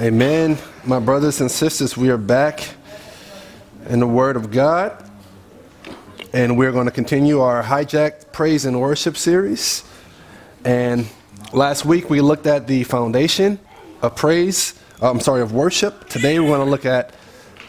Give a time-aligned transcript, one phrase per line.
[0.00, 0.56] Amen.
[0.82, 2.70] My brothers and sisters, we are back
[3.86, 4.96] in the Word of God.
[6.32, 9.84] And we're going to continue our hijack praise and worship series.
[10.64, 11.06] And
[11.52, 13.58] last week we looked at the foundation
[14.00, 16.08] of praise, I'm sorry, of worship.
[16.08, 17.12] Today we're going to look at,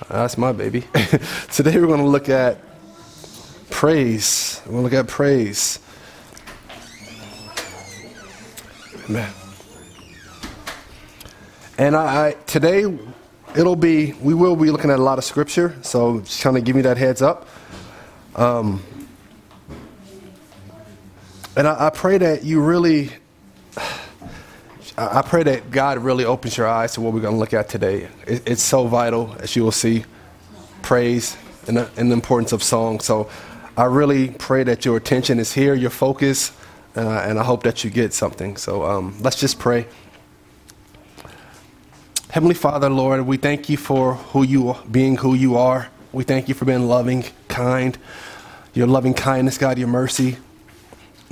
[0.09, 0.85] uh, that's my baby.
[1.51, 2.59] Today we're going to look at
[3.69, 4.61] praise.
[4.65, 5.79] We're going to look at praise.
[9.09, 9.33] Man.
[11.81, 12.85] And I, I, today
[13.55, 16.63] it'll be we will be looking at a lot of scripture, so just kind of
[16.63, 17.47] give me that heads up.
[18.35, 18.83] Um,
[21.57, 23.09] and I, I pray that you really,
[24.95, 27.67] I pray that God really opens your eyes to what we're going to look at
[27.67, 28.09] today.
[28.27, 30.05] It, it's so vital, as you will see,
[30.83, 31.35] praise
[31.67, 32.99] and the, and the importance of song.
[32.99, 33.27] So
[33.75, 36.51] I really pray that your attention is here, your focus,
[36.95, 38.55] uh, and I hope that you get something.
[38.55, 39.87] So um, let's just pray.
[42.31, 45.89] Heavenly Father, Lord, we thank you for who you being who you are.
[46.13, 47.97] We thank you for being loving, kind,
[48.73, 50.37] your loving kindness, God, your mercy.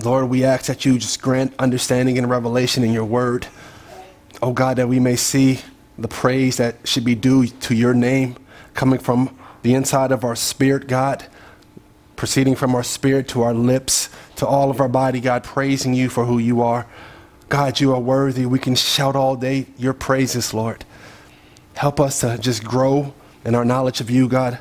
[0.04, 3.48] Lord, we ask that you just grant understanding and revelation in your word.
[4.42, 5.62] Oh God, that we may see
[5.98, 8.36] the praise that should be due to your name
[8.74, 11.26] coming from the inside of our spirit, God,
[12.18, 16.10] proceeding from our spirit to our lips, to all of our body, God, praising you
[16.10, 16.86] for who you are.
[17.48, 18.46] God, you are worthy.
[18.46, 20.84] We can shout all day your praises, Lord.
[21.80, 23.14] Help us to just grow
[23.46, 24.60] in our knowledge of you, God.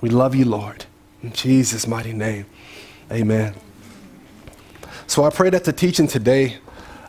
[0.00, 0.84] We love you, Lord.
[1.20, 2.46] In Jesus' mighty name,
[3.10, 3.54] amen.
[5.08, 6.58] So I pray that the teaching today,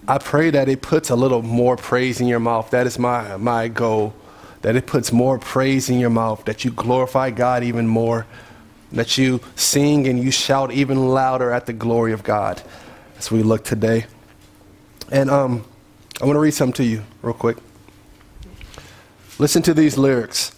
[0.07, 2.71] I pray that it puts a little more praise in your mouth.
[2.71, 4.15] That is my, my goal.
[4.63, 8.25] That it puts more praise in your mouth, that you glorify God even more,
[8.93, 12.63] that you sing and you shout even louder at the glory of God
[13.19, 14.07] as we look today.
[15.11, 15.65] And um,
[16.19, 17.57] I want to read something to you real quick.
[19.37, 20.53] Listen to these lyrics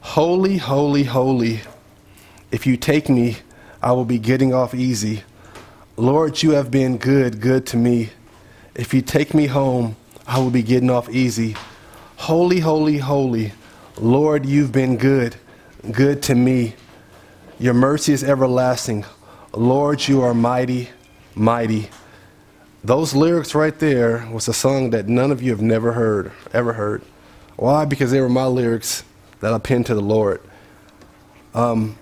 [0.00, 1.60] Holy, holy, holy.
[2.52, 3.38] If you take me,
[3.82, 5.24] I will be getting off easy.
[5.96, 8.10] Lord, you have been good, good to me.
[8.76, 11.56] If you take me home, I will be getting off easy.
[12.16, 13.52] Holy, holy, holy.
[13.98, 15.34] Lord, you've been good,
[15.90, 16.74] good to me.
[17.58, 19.04] Your mercy is everlasting.
[19.52, 20.90] Lord, you are mighty,
[21.34, 21.88] mighty.
[22.84, 26.74] Those lyrics right there was a song that none of you have never heard, ever
[26.74, 27.00] heard.
[27.56, 27.86] Why?
[27.86, 29.04] Because they were my lyrics
[29.40, 30.42] that I penned to the Lord.
[31.54, 31.96] Um,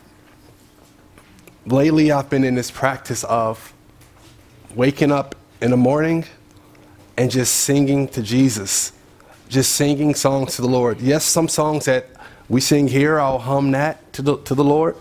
[1.66, 3.72] lately, I've been in this practice of
[4.75, 6.25] waking up in the morning
[7.16, 8.93] and just singing to Jesus,
[9.49, 11.00] just singing songs to the Lord.
[11.00, 12.09] Yes, some songs that
[12.49, 14.97] we sing here, I'll hum that to the, to the Lord.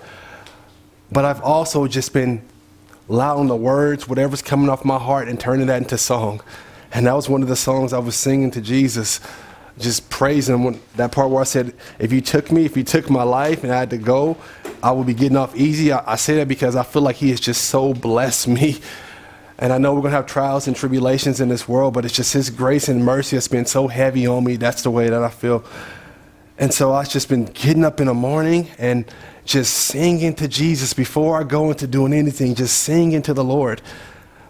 [1.11, 2.47] But I've also just been
[3.11, 6.41] allowing the words, whatever's coming off my heart, and turning that into song.
[6.93, 9.19] And that was one of the songs I was singing to Jesus,
[9.77, 10.81] just praising him.
[10.95, 13.73] That part where I said, If you took me, if you took my life and
[13.73, 14.37] I had to go,
[14.81, 15.91] I would be getting off easy.
[15.91, 18.79] I, I say that because I feel like He has just so blessed me.
[19.59, 22.15] And I know we're going to have trials and tribulations in this world, but it's
[22.15, 24.55] just His grace and mercy that's been so heavy on me.
[24.55, 25.65] That's the way that I feel.
[26.57, 29.05] And so I've just been getting up in the morning and
[29.45, 33.81] just singing to Jesus before I go into doing anything, just singing to the Lord.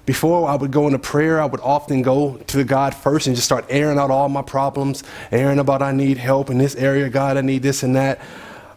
[0.05, 3.45] Before I would go into prayer, I would often go to God first and just
[3.45, 7.37] start airing out all my problems, airing about I need help in this area, God,
[7.37, 8.19] I need this and that.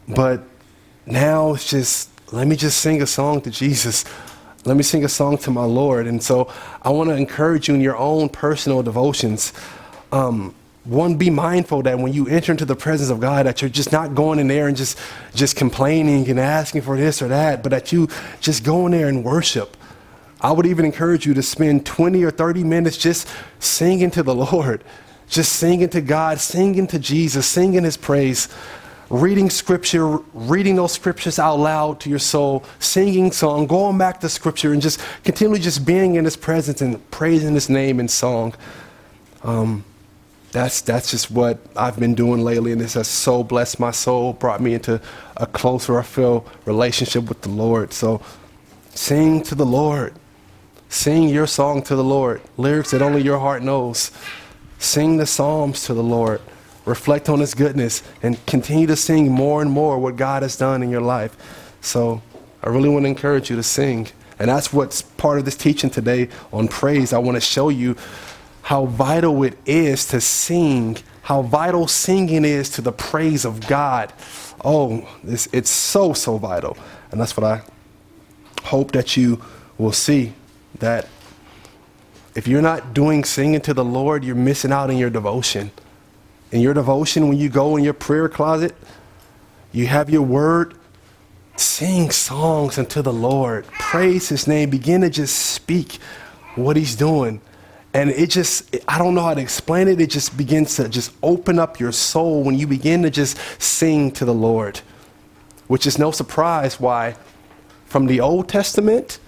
[0.06, 0.42] But
[1.06, 4.04] now it's just, let me just sing a song to Jesus.
[4.64, 6.06] Let me sing a song to my Lord.
[6.06, 9.52] And so I want to encourage you in your own personal devotions.
[10.12, 10.54] Um,
[10.84, 13.90] one be mindful that when you enter into the presence of god that you're just
[13.90, 14.98] not going in there and just
[15.34, 18.08] just complaining and asking for this or that but that you
[18.40, 19.76] just go in there and worship.
[20.40, 23.26] I would even encourage you to spend 20 or 30 minutes just
[23.60, 24.84] singing to the lord
[25.26, 28.48] just singing to god singing to jesus singing his praise
[29.10, 34.28] reading scripture reading those scriptures out loud to your soul singing song going back to
[34.28, 38.54] scripture and just continually just being in his presence and praising his name in song.
[39.42, 39.84] Um,
[40.54, 44.32] that's that's just what I've been doing lately, and this has so blessed my soul,
[44.34, 45.00] brought me into
[45.36, 47.92] a closer, I feel, relationship with the Lord.
[47.92, 48.22] So,
[48.90, 50.14] sing to the Lord,
[50.88, 54.12] sing your song to the Lord, lyrics that only your heart knows.
[54.78, 56.40] Sing the psalms to the Lord,
[56.84, 60.84] reflect on His goodness, and continue to sing more and more what God has done
[60.84, 61.36] in your life.
[61.80, 62.22] So,
[62.62, 64.06] I really want to encourage you to sing,
[64.38, 67.12] and that's what's part of this teaching today on praise.
[67.12, 67.96] I want to show you
[68.64, 74.12] how vital it is to sing, how vital singing is to the praise of God.
[74.64, 76.76] Oh, it's, it's so, so vital.
[77.10, 77.62] And that's what I
[78.64, 79.42] hope that you
[79.76, 80.32] will see
[80.78, 81.08] that
[82.34, 85.70] if you're not doing singing to the Lord, you're missing out in your devotion.
[86.52, 88.74] in your devotion, when you go in your prayer closet,
[89.72, 90.74] you have your word,
[91.56, 93.66] sing songs unto the Lord.
[93.66, 94.70] Praise his name.
[94.70, 95.98] Begin to just speak
[96.54, 97.40] what he's doing.
[97.94, 100.00] And it just, I don't know how to explain it.
[100.00, 104.10] It just begins to just open up your soul when you begin to just sing
[104.12, 104.80] to the Lord,
[105.68, 107.16] which is no surprise why
[107.86, 109.20] from the Old Testament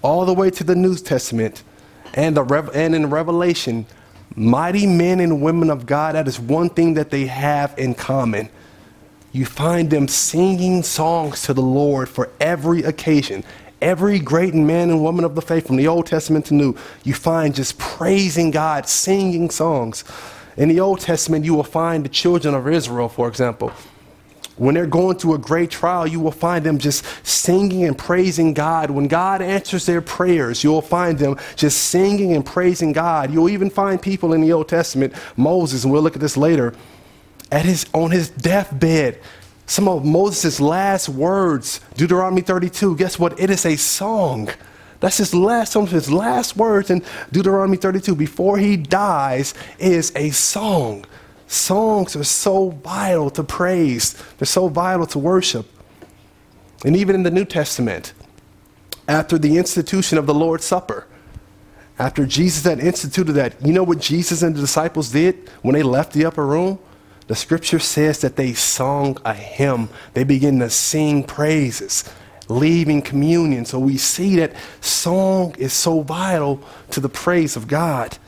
[0.00, 1.62] all the way to the New Testament
[2.14, 3.84] and, the and in Revelation,
[4.34, 8.48] mighty men and women of God, that is one thing that they have in common.
[9.32, 13.44] You find them singing songs to the Lord for every occasion.
[13.86, 16.74] Every great man and woman of the faith, from the Old Testament to New,
[17.04, 20.02] you find just praising God, singing songs.
[20.56, 23.70] In the Old Testament, you will find the children of Israel, for example.
[24.56, 28.54] When they're going through a great trial, you will find them just singing and praising
[28.54, 28.90] God.
[28.90, 33.32] When God answers their prayers, you'll find them just singing and praising God.
[33.32, 36.74] You'll even find people in the Old Testament, Moses, and we'll look at this later,
[37.52, 39.20] at his, on his deathbed,
[39.66, 43.38] some of Moses' last words, Deuteronomy 32, guess what?
[43.38, 44.48] It is a song.
[45.00, 47.02] That's his last, some of his last words in
[47.32, 51.04] Deuteronomy 32 before he dies is a song.
[51.48, 55.66] Songs are so vital to praise, they're so vital to worship.
[56.84, 58.12] And even in the New Testament,
[59.08, 61.06] after the institution of the Lord's Supper,
[61.98, 65.82] after Jesus had instituted that, you know what Jesus and the disciples did when they
[65.82, 66.78] left the upper room?
[67.26, 69.88] The scripture says that they sung a hymn.
[70.14, 72.04] They began to sing praises,
[72.48, 73.64] leaving communion.
[73.64, 78.18] So we see that song is so vital to the praise of God.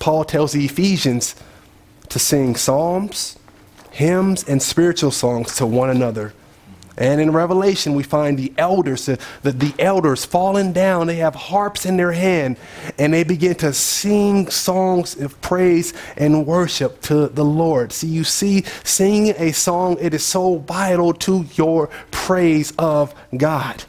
[0.00, 1.36] Paul tells the Ephesians
[2.08, 3.38] to sing psalms,
[3.92, 6.32] hymns, and spiritual songs to one another
[7.02, 11.08] and in Revelation, we find the elders, the, the, elders falling down.
[11.08, 12.58] They have harps in their hand,
[12.96, 17.92] and they begin to sing songs of praise and worship to the Lord.
[17.92, 23.82] See, you see, singing a song, it is so vital to your praise of God.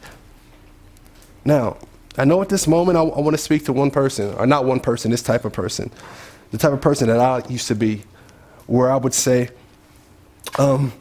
[1.44, 1.76] Now,
[2.18, 4.64] I know at this moment I, I want to speak to one person, or not
[4.64, 5.92] one person, this type of person,
[6.50, 8.02] the type of person that I used to be,
[8.66, 9.50] where I would say,
[10.58, 10.92] um,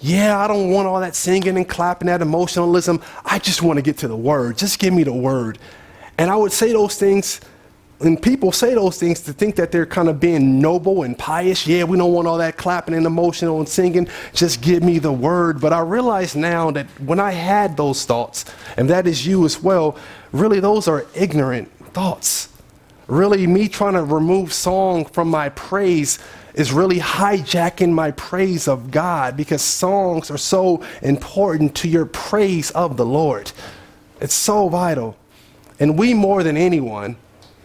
[0.00, 3.00] yeah, I don't want all that singing and clapping, that emotionalism.
[3.24, 4.58] I just want to get to the word.
[4.58, 5.58] Just give me the word.
[6.18, 7.40] And I would say those things,
[8.00, 11.66] and people say those things to think that they're kind of being noble and pious.
[11.66, 14.06] Yeah, we don't want all that clapping and emotional and singing.
[14.34, 15.60] Just give me the word.
[15.60, 18.44] But I realize now that when I had those thoughts,
[18.76, 19.96] and that is you as well,
[20.32, 22.50] really those are ignorant thoughts.
[23.08, 26.18] Really, me trying to remove song from my praise
[26.56, 32.70] is really hijacking my praise of God because songs are so important to your praise
[32.72, 33.52] of the Lord.
[34.20, 35.16] It's so vital.
[35.78, 37.16] And we, more than anyone,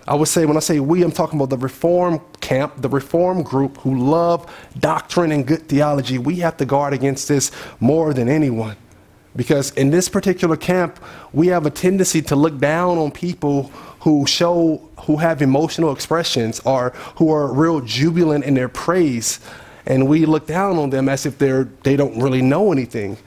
[0.06, 3.44] I would say, when I say we, I'm talking about the reform camp, the reform
[3.44, 6.18] group who love doctrine and good theology.
[6.18, 8.76] We have to guard against this more than anyone.
[9.36, 11.00] Because in this particular camp,
[11.32, 16.60] we have a tendency to look down on people who show, who have emotional expressions
[16.62, 19.40] or who are real jubilant in their praise.
[19.86, 23.18] And we look down on them as if they're, they don't really know anything.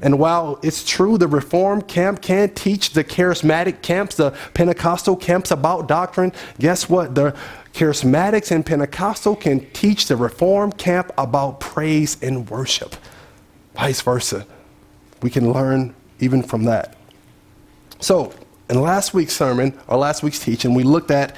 [0.00, 5.50] And while it's true the Reform camp can teach the charismatic camps, the Pentecostal camps
[5.50, 7.14] about doctrine, guess what?
[7.14, 7.36] The
[7.74, 12.96] charismatics and Pentecostal can teach the Reform camp about praise and worship.
[13.74, 14.46] Vice versa.
[15.20, 16.96] We can learn even from that.
[18.00, 18.32] So,
[18.70, 21.34] in last week's sermon, or last week's teaching, we looked at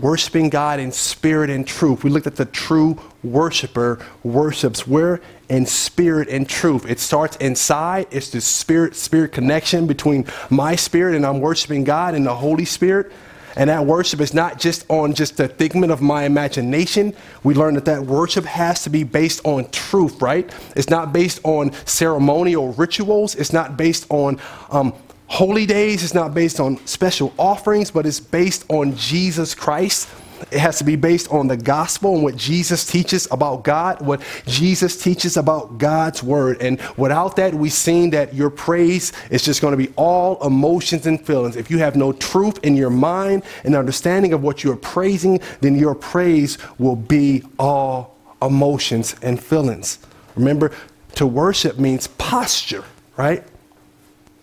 [0.00, 2.02] worshiping God in spirit and truth.
[2.02, 6.86] We looked at the true worshiper worships where in spirit and truth.
[6.88, 8.06] It starts inside.
[8.10, 12.64] It's the spirit spirit connection between my spirit and I'm worshiping God and the Holy
[12.64, 13.12] Spirit.
[13.54, 17.14] And that worship is not just on just the figment of my imagination.
[17.44, 20.50] We learned that that worship has to be based on truth, right?
[20.74, 23.34] It's not based on ceremonial rituals.
[23.34, 24.94] It's not based on um,
[25.32, 30.06] Holy days is not based on special offerings, but it's based on Jesus Christ.
[30.50, 34.20] It has to be based on the gospel and what Jesus teaches about God, what
[34.46, 36.60] Jesus teaches about God's word.
[36.60, 41.06] And without that, we've seen that your praise is just going to be all emotions
[41.06, 41.56] and feelings.
[41.56, 45.76] If you have no truth in your mind and understanding of what you're praising, then
[45.76, 49.98] your praise will be all emotions and feelings.
[50.36, 50.72] Remember,
[51.14, 52.84] to worship means posture,
[53.16, 53.42] right?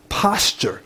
[0.10, 0.82] Posture.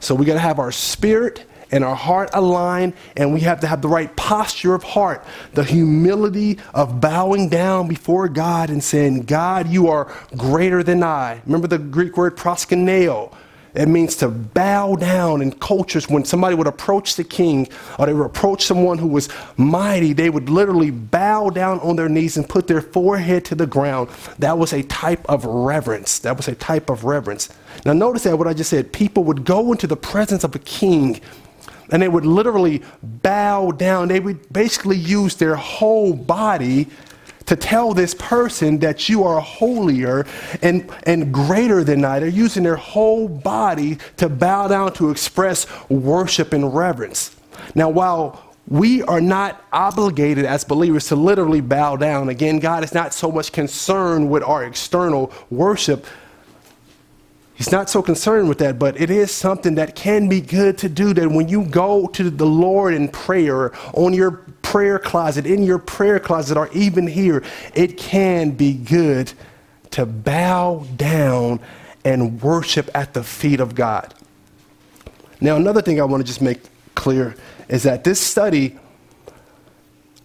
[0.00, 3.66] So we got to have our spirit and our heart aligned, and we have to
[3.66, 9.22] have the right posture of heart, the humility of bowing down before God and saying,
[9.22, 11.40] God, you are greater than I.
[11.46, 13.34] Remember the Greek word proskuneo.
[13.74, 17.68] It means to bow down in cultures when somebody would approach the king
[17.98, 22.08] or they would approach someone who was mighty, they would literally bow down on their
[22.08, 24.10] knees and put their forehead to the ground.
[24.38, 26.20] That was a type of reverence.
[26.20, 27.48] That was a type of reverence.
[27.84, 30.58] Now, notice that what I just said people would go into the presence of a
[30.58, 31.20] king
[31.90, 34.08] and they would literally bow down.
[34.08, 36.88] They would basically use their whole body
[37.46, 40.26] to tell this person that you are holier
[40.62, 42.20] and, and greater than I.
[42.20, 47.36] They're using their whole body to bow down to express worship and reverence.
[47.74, 52.94] Now, while we are not obligated as believers to literally bow down, again, God is
[52.94, 56.06] not so much concerned with our external worship.
[57.54, 60.88] He's not so concerned with that, but it is something that can be good to
[60.88, 61.14] do.
[61.14, 64.32] That when you go to the Lord in prayer, on your
[64.62, 67.44] prayer closet, in your prayer closet, or even here,
[67.74, 69.32] it can be good
[69.92, 71.60] to bow down
[72.04, 74.12] and worship at the feet of God.
[75.40, 76.60] Now, another thing I want to just make
[76.96, 77.36] clear
[77.68, 78.76] is that this study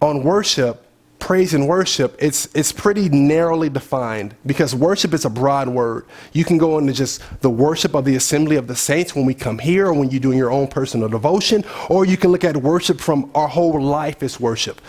[0.02, 0.84] on worship
[1.20, 6.06] praise and worship, it's, it's pretty narrowly defined because worship is a broad word.
[6.32, 9.34] You can go into just the worship of the assembly of the saints when we
[9.34, 12.56] come here or when you're doing your own personal devotion, or you can look at
[12.56, 14.80] worship from our whole life as worship.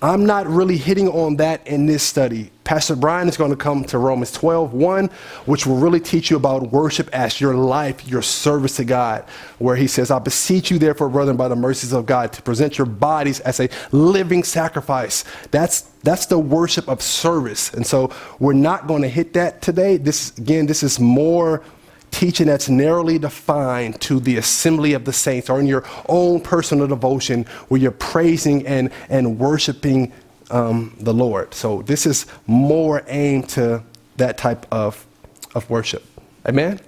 [0.00, 2.50] I'm not really hitting on that in this study.
[2.68, 5.06] Pastor Brian is going to come to Romans 12, 1,
[5.46, 9.24] which will really teach you about worship as your life, your service to God,
[9.58, 12.76] where he says, I beseech you, therefore, brethren, by the mercies of God, to present
[12.76, 15.24] your bodies as a living sacrifice.
[15.50, 17.72] That's that's the worship of service.
[17.72, 19.96] And so we're not going to hit that today.
[19.96, 21.64] This again, this is more
[22.10, 26.86] teaching that's narrowly defined to the assembly of the saints or in your own personal
[26.86, 30.12] devotion where you're praising and, and worshiping
[30.50, 31.54] um, the Lord.
[31.54, 33.82] So this is more aimed to
[34.16, 35.06] that type of,
[35.54, 36.04] of worship.
[36.46, 36.80] Amen?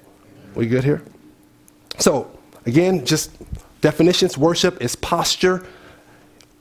[0.54, 1.02] We good here?
[1.98, 2.30] So,
[2.66, 3.30] again, just
[3.80, 5.66] definitions worship is posture.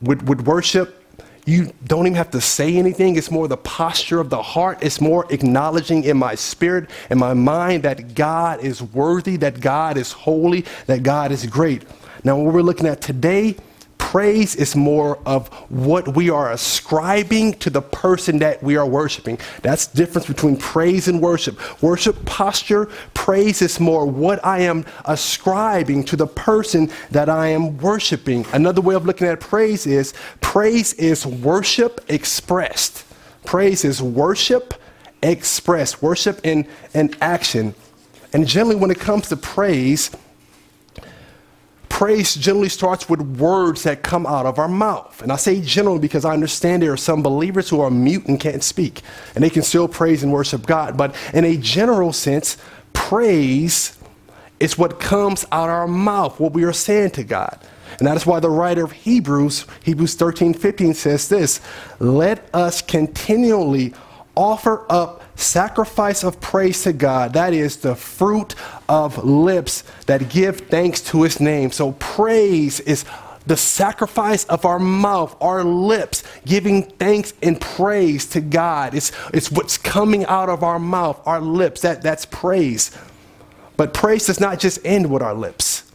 [0.02, 1.04] With, with worship,
[1.46, 3.16] you don't even have to say anything.
[3.16, 4.80] It's more the posture of the heart.
[4.82, 9.98] It's more acknowledging in my spirit and my mind that God is worthy, that God
[9.98, 11.84] is holy, that God is great.
[12.24, 13.56] Now, what we're looking at today
[14.10, 19.38] Praise is more of what we are ascribing to the person that we are worshiping.
[19.62, 21.60] That's difference between praise and worship.
[21.84, 27.78] Worship posture, praise is more what I am ascribing to the person that I am
[27.78, 28.48] worshiping.
[28.52, 33.06] Another way of looking at praise is praise is worship expressed.
[33.46, 34.74] Praise is worship
[35.22, 37.76] expressed, worship in, in action.
[38.34, 40.10] And generally, when it comes to praise,
[42.00, 45.22] praise generally starts with words that come out of our mouth.
[45.22, 48.40] And I say generally because I understand there are some believers who are mute and
[48.40, 49.02] can't speak,
[49.36, 50.96] and they can still praise and worship God.
[50.96, 52.56] But in a general sense,
[52.94, 53.98] praise
[54.62, 57.60] is what comes out our mouth, what we are saying to God.
[57.98, 61.60] And that is why the writer of Hebrews, Hebrews 13, 15 says this
[62.00, 63.94] Let us continually
[64.40, 67.34] offer up sacrifice of praise to God.
[67.34, 68.56] That is the fruit
[68.88, 71.72] of lips that give thanks to his name.
[71.72, 73.04] So praise is
[73.46, 78.96] the sacrifice of our mouth, our lips, giving thanks and praise to God.
[78.96, 81.82] It's, it's what's coming out of our mouth, our lips.
[81.82, 82.98] That, that's praise.
[83.76, 85.89] But praise does not just end with our lips.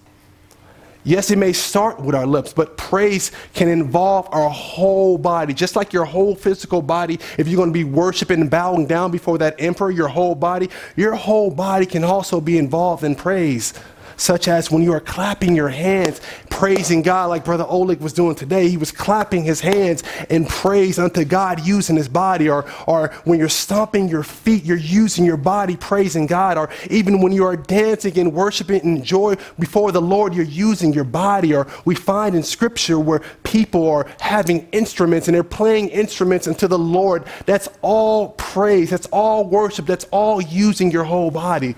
[1.06, 5.52] Yes, it may start with our lips, but praise can involve our whole body.
[5.52, 9.10] Just like your whole physical body, if you're going to be worshiping and bowing down
[9.10, 13.74] before that emperor, your whole body, your whole body can also be involved in praise
[14.16, 18.34] such as when you are clapping your hands, praising God, like Brother Oleg was doing
[18.34, 18.68] today.
[18.68, 22.48] He was clapping his hands in praise unto God using his body.
[22.48, 26.56] Or, or when you're stomping your feet, you're using your body praising God.
[26.56, 30.92] Or even when you are dancing and worshiping in joy before the Lord, you're using
[30.92, 31.54] your body.
[31.54, 36.68] Or we find in Scripture where people are having instruments and they're playing instruments unto
[36.68, 37.24] the Lord.
[37.46, 38.90] That's all praise.
[38.90, 39.86] That's all worship.
[39.86, 41.74] That's all using your whole body.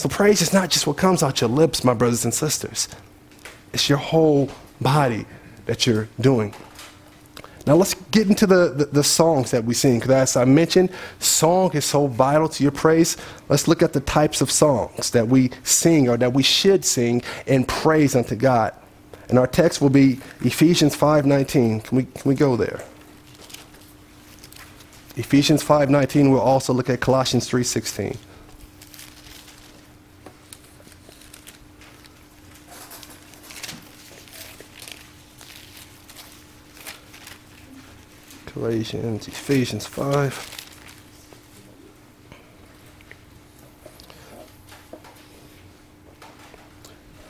[0.00, 2.88] So praise is not just what comes out your lips, my brothers and sisters.
[3.74, 4.48] It's your whole
[4.80, 5.26] body
[5.66, 6.54] that you're doing.
[7.66, 9.98] Now let's get into the, the, the songs that we sing.
[9.98, 10.88] Because as I mentioned,
[11.18, 13.18] song is so vital to your praise.
[13.50, 17.20] Let's look at the types of songs that we sing or that we should sing
[17.44, 18.72] in praise unto God.
[19.28, 21.84] And our text will be Ephesians 5.19.
[21.84, 22.82] Can we, can we go there?
[25.16, 28.16] Ephesians 5.19, we'll also look at Colossians 3.16.
[38.60, 40.60] Galatians, Ephesians 5.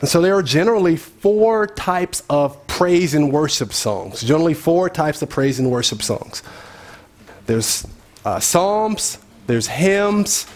[0.01, 4.19] And so there are generally four types of praise and worship songs.
[4.21, 6.43] Generally, four types of praise and worship songs.
[7.45, 7.87] There's
[8.25, 10.47] uh, psalms, there's hymns,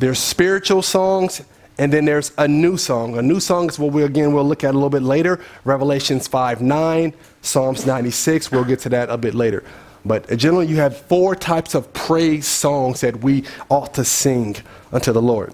[0.00, 1.42] there's spiritual songs,
[1.78, 3.16] and then there's a new song.
[3.16, 5.38] A new song is what we again we'll look at a little bit later.
[5.64, 8.50] Revelations 5 9, Psalms 96.
[8.50, 9.62] We'll get to that a bit later.
[10.06, 14.56] But generally, you have four types of praise songs that we ought to sing
[14.92, 15.52] unto the Lord.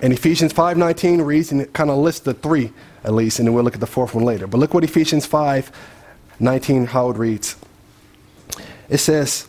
[0.00, 2.72] And Ephesians 5:19 reads, and it kind of lists the three
[3.04, 4.46] at least, and then we'll look at the fourth one later.
[4.46, 7.56] But look what Ephesians 5:19 how it reads.
[8.88, 9.48] It says,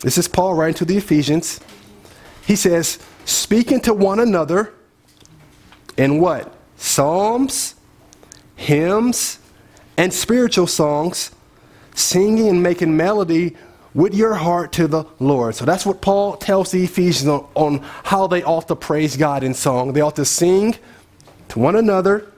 [0.00, 1.60] this is Paul writing to the Ephesians.
[2.46, 4.72] He says, speaking to one another
[5.96, 6.54] in what?
[6.76, 7.74] Psalms,
[8.54, 9.38] hymns,
[9.96, 11.30] and spiritual songs,
[11.96, 13.56] singing and making melody
[13.94, 15.54] with your heart to the Lord.
[15.54, 19.42] So that's what Paul tells the Ephesians on, on, how they ought to praise God
[19.42, 19.94] in song.
[19.94, 20.76] They ought to sing
[21.48, 22.30] to one another.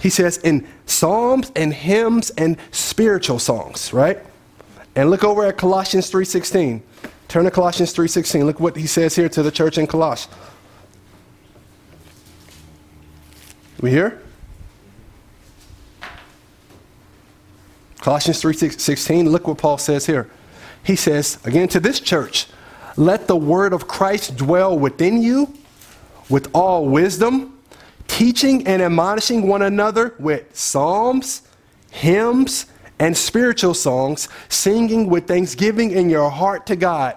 [0.00, 4.20] He says in psalms and hymns and spiritual songs, right?
[4.94, 6.80] And look over at Colossians 3:16.
[7.26, 8.46] Turn to Colossians 3:16.
[8.46, 10.28] Look what he says here to the church in Colossus.
[13.80, 14.22] We here?
[18.08, 19.28] Colossians 3:16.
[19.28, 20.30] Look what Paul says here
[20.82, 22.46] he says, again to this church,
[22.96, 25.52] let the word of Christ dwell within you
[26.30, 27.58] with all wisdom,
[28.06, 31.42] teaching and admonishing one another with psalms,
[31.90, 32.64] hymns,
[32.98, 37.14] and spiritual songs, singing with thanksgiving in your heart to God.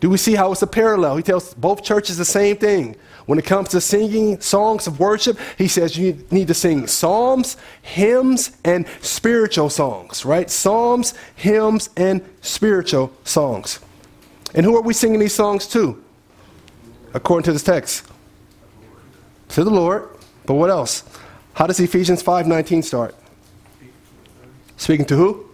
[0.00, 1.18] Do we see how it's a parallel?
[1.18, 2.96] He tells both churches the same thing.
[3.26, 7.56] When it comes to singing songs of worship, he says you need to sing psalms,
[7.82, 10.50] hymns, and spiritual songs, right?
[10.50, 13.80] Psalms, hymns, and spiritual songs.
[14.54, 16.02] And who are we singing these songs to?
[17.14, 18.06] According to this text.
[19.50, 20.08] To the Lord.
[20.46, 21.04] But what else?
[21.54, 23.14] How does Ephesians 5:19 start?
[24.76, 25.46] Speaking to who?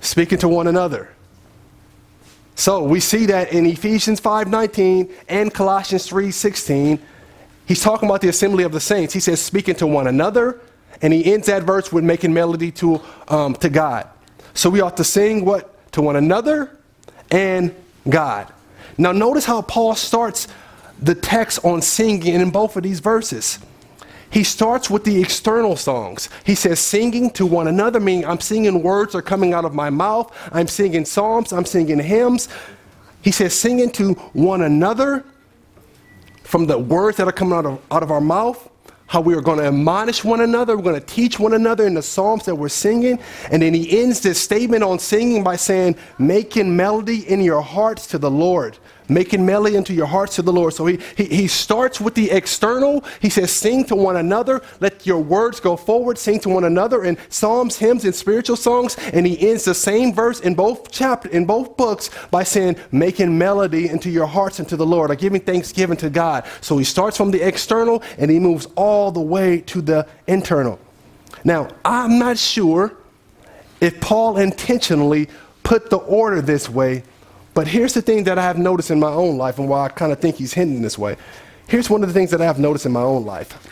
[0.00, 1.13] Speaking to one another.
[2.54, 6.98] So we see that in Ephesians 5:19 and Colossians 3:16,
[7.66, 9.12] he's talking about the assembly of the saints.
[9.12, 10.60] He says speaking to one another,
[11.02, 14.06] and he ends that verse with making melody to um, to God.
[14.54, 16.78] So we ought to sing what to one another
[17.30, 17.74] and
[18.08, 18.52] God.
[18.96, 20.46] Now notice how Paul starts
[21.02, 23.58] the text on singing in both of these verses.
[24.34, 26.28] He starts with the external songs.
[26.44, 29.90] He says, singing to one another, meaning I'm singing words are coming out of my
[29.90, 30.36] mouth.
[30.50, 31.52] I'm singing psalms.
[31.52, 32.48] I'm singing hymns.
[33.22, 35.24] He says, singing to one another
[36.42, 38.68] from the words that are coming out of, out of our mouth
[39.06, 40.76] how we are going to admonish one another.
[40.76, 43.20] We're going to teach one another in the Psalms that we're singing.
[43.52, 48.06] And then he ends this statement on singing by saying, making melody in your hearts
[48.08, 50.74] to the Lord making melody into your hearts to the Lord.
[50.74, 53.04] So he, he, he starts with the external.
[53.20, 54.62] He says, sing to one another.
[54.80, 56.18] Let your words go forward.
[56.18, 58.96] Sing to one another in psalms, hymns, and spiritual songs.
[59.12, 63.36] And he ends the same verse in both chapter, in both books by saying, making
[63.36, 66.44] melody into your hearts and to the Lord, or giving thanksgiving to God.
[66.60, 70.78] So he starts from the external and he moves all the way to the internal.
[71.44, 72.96] Now, I'm not sure
[73.80, 75.28] if Paul intentionally
[75.62, 77.02] put the order this way
[77.54, 79.88] but here's the thing that I have noticed in my own life and why I
[79.88, 81.16] kind of think he's hinting this way.
[81.68, 83.70] Here's one of the things that I have noticed in my own life.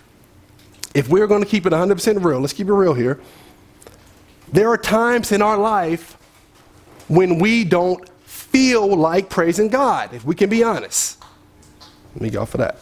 [0.95, 3.21] If we're going to keep it 100% real, let's keep it real here.
[4.53, 6.17] There are times in our life
[7.09, 11.23] when we don't feel like praising God, if we can be honest.
[12.15, 12.79] Let me go for that.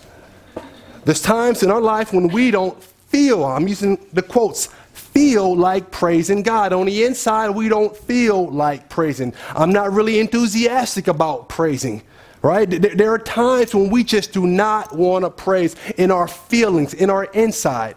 [1.04, 4.68] There's times in our life when we don't feel, I'm using the quotes,
[5.12, 6.72] feel like praising God.
[6.72, 9.34] On the inside, we don't feel like praising.
[9.50, 12.02] I'm not really enthusiastic about praising,
[12.42, 12.66] right?
[12.66, 17.10] There are times when we just do not want to praise in our feelings, in
[17.10, 17.96] our inside.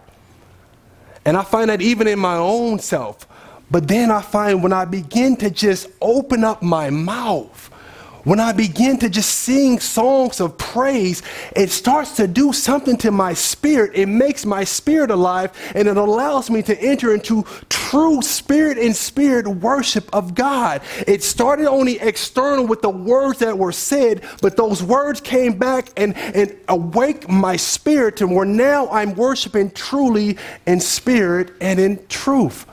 [1.26, 3.28] And I find that even in my own self.
[3.71, 7.71] But then I find when I begin to just open up my mouth,
[8.23, 11.21] when I begin to just sing songs of praise,
[11.55, 13.91] it starts to do something to my spirit.
[13.95, 18.95] It makes my spirit alive and it allows me to enter into true spirit and
[18.95, 20.81] spirit worship of God.
[21.05, 25.89] It started only external with the words that were said, but those words came back
[25.97, 32.05] and, and awake my spirit to where now I'm worshiping truly in spirit and in
[32.07, 32.65] truth.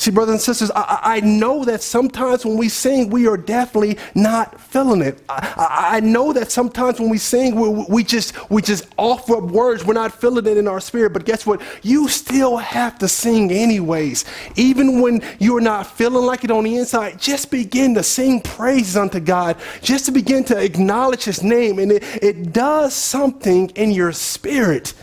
[0.00, 3.98] See, brothers and sisters, I, I, know that sometimes when we sing, we are definitely
[4.14, 5.22] not feeling it.
[5.28, 9.42] I, I know that sometimes when we sing, we, we, just we just offer up
[9.42, 9.84] words.
[9.84, 11.12] We're not feeling it in our spirit.
[11.12, 11.60] But guess what?
[11.82, 14.24] You still have to sing anyways.
[14.56, 18.96] Even when you're not feeling like it on the inside, just begin to sing praises
[18.96, 19.58] unto God.
[19.82, 24.94] Just to begin to acknowledge His name, and it, it does something in your spirit.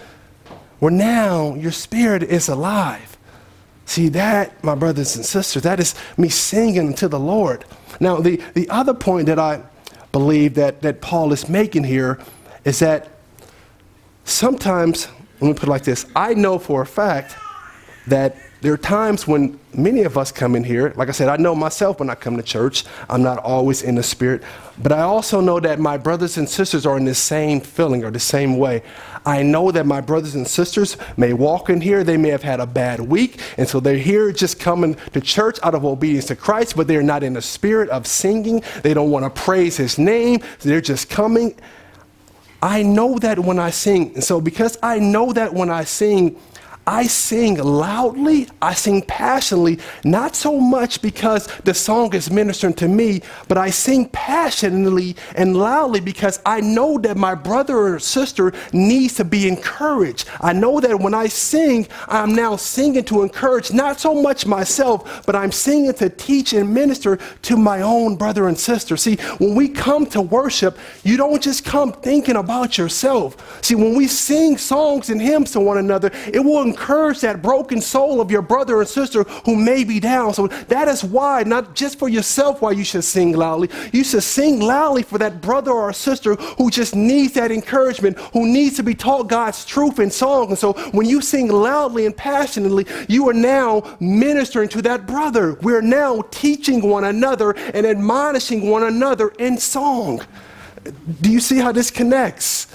[0.80, 3.17] where now your spirit is alive.
[3.88, 7.64] See, that, my brothers and sisters, that is me singing to the Lord.
[8.02, 9.64] Now, the, the other point that I
[10.12, 12.20] believe that, that Paul is making here
[12.66, 13.08] is that
[14.26, 15.08] sometimes,
[15.40, 17.38] let me put it like this I know for a fact
[18.08, 20.94] that there are times when many of us come in here.
[20.96, 23.96] Like I said, I know myself when I come to church, I'm not always in
[23.96, 24.42] the spirit.
[24.80, 28.10] But I also know that my brothers and sisters are in the same feeling or
[28.10, 28.82] the same way.
[29.26, 32.60] I know that my brothers and sisters may walk in here, they may have had
[32.60, 36.36] a bad week, and so they're here just coming to church out of obedience to
[36.36, 38.64] Christ, but they're not in the spirit of singing.
[38.84, 40.40] They don't want to praise his name.
[40.60, 41.56] They're just coming.
[42.62, 44.14] I know that when I sing.
[44.16, 46.40] And so, because I know that when I sing,
[46.88, 52.88] I sing loudly, I sing passionately, not so much because the song is ministering to
[52.88, 58.54] me, but I sing passionately and loudly because I know that my brother or sister
[58.72, 60.30] needs to be encouraged.
[60.40, 65.26] I know that when I sing, I'm now singing to encourage not so much myself,
[65.26, 68.96] but I'm singing to teach and minister to my own brother and sister.
[68.96, 73.62] See, when we come to worship, you don't just come thinking about yourself.
[73.62, 77.82] See, when we sing songs and hymns to one another, it will encourage that broken
[77.82, 80.34] soul of your brother and sister who may be down.
[80.34, 83.70] So that is why, not just for yourself, why you should sing loudly.
[83.92, 88.46] You should sing loudly for that brother or sister who just needs that encouragement, who
[88.46, 90.50] needs to be taught God's truth in song.
[90.50, 95.54] And so when you sing loudly and passionately, you are now ministering to that brother.
[95.62, 100.22] We're now teaching one another and admonishing one another in song.
[101.22, 102.68] Do you see how this connects?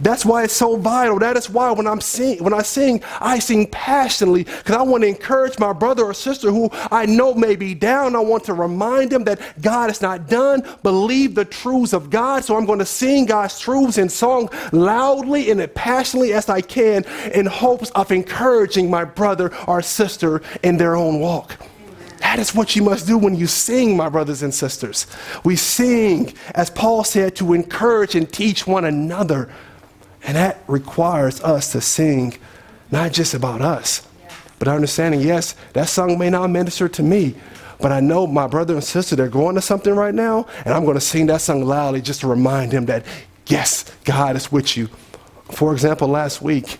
[0.00, 1.18] That's why it's so vital.
[1.18, 5.02] That is why when I'm sing, when I sing, I sing passionately because I want
[5.02, 8.16] to encourage my brother or sister who I know may be down.
[8.16, 10.62] I want to remind them that God is not done.
[10.82, 12.44] Believe the truths of God.
[12.44, 16.60] So I'm going to sing God's truths in song loudly and as passionately as I
[16.60, 21.56] can in hopes of encouraging my brother or sister in their own walk.
[22.20, 25.06] That is what you must do when you sing, my brothers and sisters.
[25.42, 29.50] We sing, as Paul said, to encourage and teach one another.
[30.22, 32.36] And that requires us to sing
[32.90, 34.06] not just about us,
[34.58, 37.34] but understanding, yes, that song may not minister to me,
[37.80, 40.84] but I know my brother and sister, they're going to something right now, and I'm
[40.84, 43.06] going to sing that song loudly just to remind them that,
[43.46, 44.88] yes, God is with you.
[45.50, 46.78] For example, last week,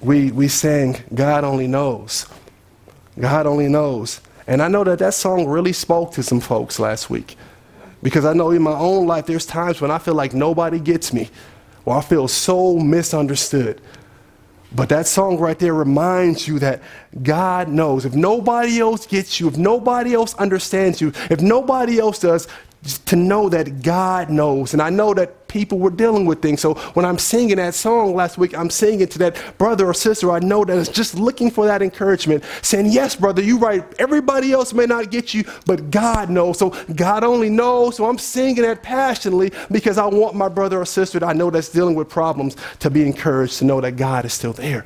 [0.00, 2.26] we, we sang, God Only Knows.
[3.18, 4.20] God Only Knows.
[4.46, 7.36] And I know that that song really spoke to some folks last week.
[8.02, 11.12] Because I know in my own life, there's times when I feel like nobody gets
[11.12, 11.30] me.
[11.84, 13.80] Well, I feel so misunderstood.
[14.74, 16.82] But that song right there reminds you that
[17.22, 18.04] God knows.
[18.04, 22.48] If nobody else gets you, if nobody else understands you, if nobody else does,
[23.06, 24.72] to know that God knows.
[24.72, 26.60] And I know that people were dealing with things.
[26.60, 30.30] So when I'm singing that song last week, I'm singing to that brother or sister
[30.30, 33.84] I know that is just looking for that encouragement, saying, Yes, brother, you're right.
[33.98, 36.58] Everybody else may not get you, but God knows.
[36.58, 37.96] So God only knows.
[37.96, 41.50] So I'm singing that passionately because I want my brother or sister that I know
[41.50, 44.84] that's dealing with problems to be encouraged to know that God is still there.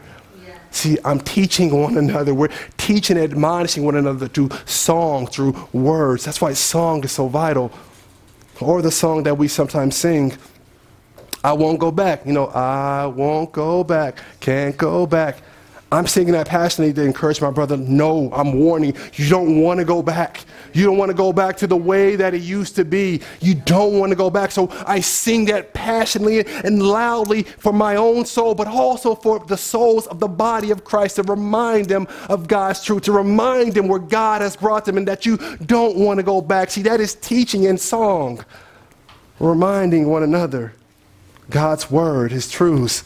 [0.71, 2.35] See, I'm teaching one another.
[2.35, 6.25] We're teaching and admonishing one another through song, through words.
[6.25, 7.73] That's why song is so vital.
[8.61, 10.37] Or the song that we sometimes sing,
[11.45, 12.27] I won't go back.
[12.27, 15.39] You know, I won't go back, can't go back.
[15.91, 17.77] I'm singing that passionately to encourage my brother.
[17.79, 20.45] No, I'm warning you don't want to go back.
[20.75, 23.23] You don't want to go back to the way that it used to be.
[23.41, 24.51] You don't want to go back.
[24.51, 29.57] So I sing that passionately and loudly for my own soul, but also for the
[29.57, 33.89] souls of the body of Christ to remind them of God's truth, to remind them
[33.89, 36.71] where God has brought them and that you don't want to go back.
[36.71, 38.45] See, that is teaching in song,
[39.41, 40.75] reminding one another
[41.49, 43.05] God's word, His truths.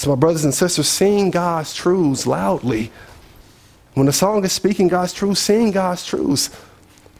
[0.00, 2.90] So, my brothers and sisters, sing God's truths loudly.
[3.92, 6.48] When the song is speaking God's truth, sing God's truths.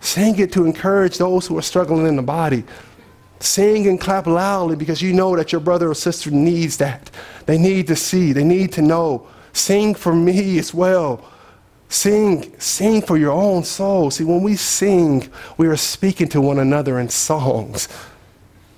[0.01, 2.65] Sing it to encourage those who are struggling in the body.
[3.39, 7.11] Sing and clap loudly because you know that your brother or sister needs that.
[7.45, 9.29] They need to see, they need to know.
[9.53, 11.23] Sing for me as well.
[11.91, 14.11] Sing, sing for your own soul.
[14.11, 17.91] See, when we sing, we are speaking to one another in songs.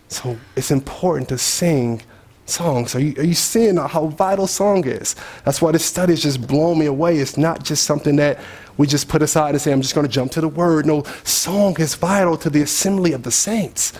[0.09, 2.03] So it's important to sing
[2.46, 2.94] songs.
[2.94, 5.14] Are you, are you seeing how vital song is?
[5.44, 7.18] That's why this study has just blown me away.
[7.18, 8.38] It's not just something that
[8.76, 10.87] we just put aside and say, I'm just going to jump to the word.
[10.87, 13.92] No, song is vital to the assembly of the saints.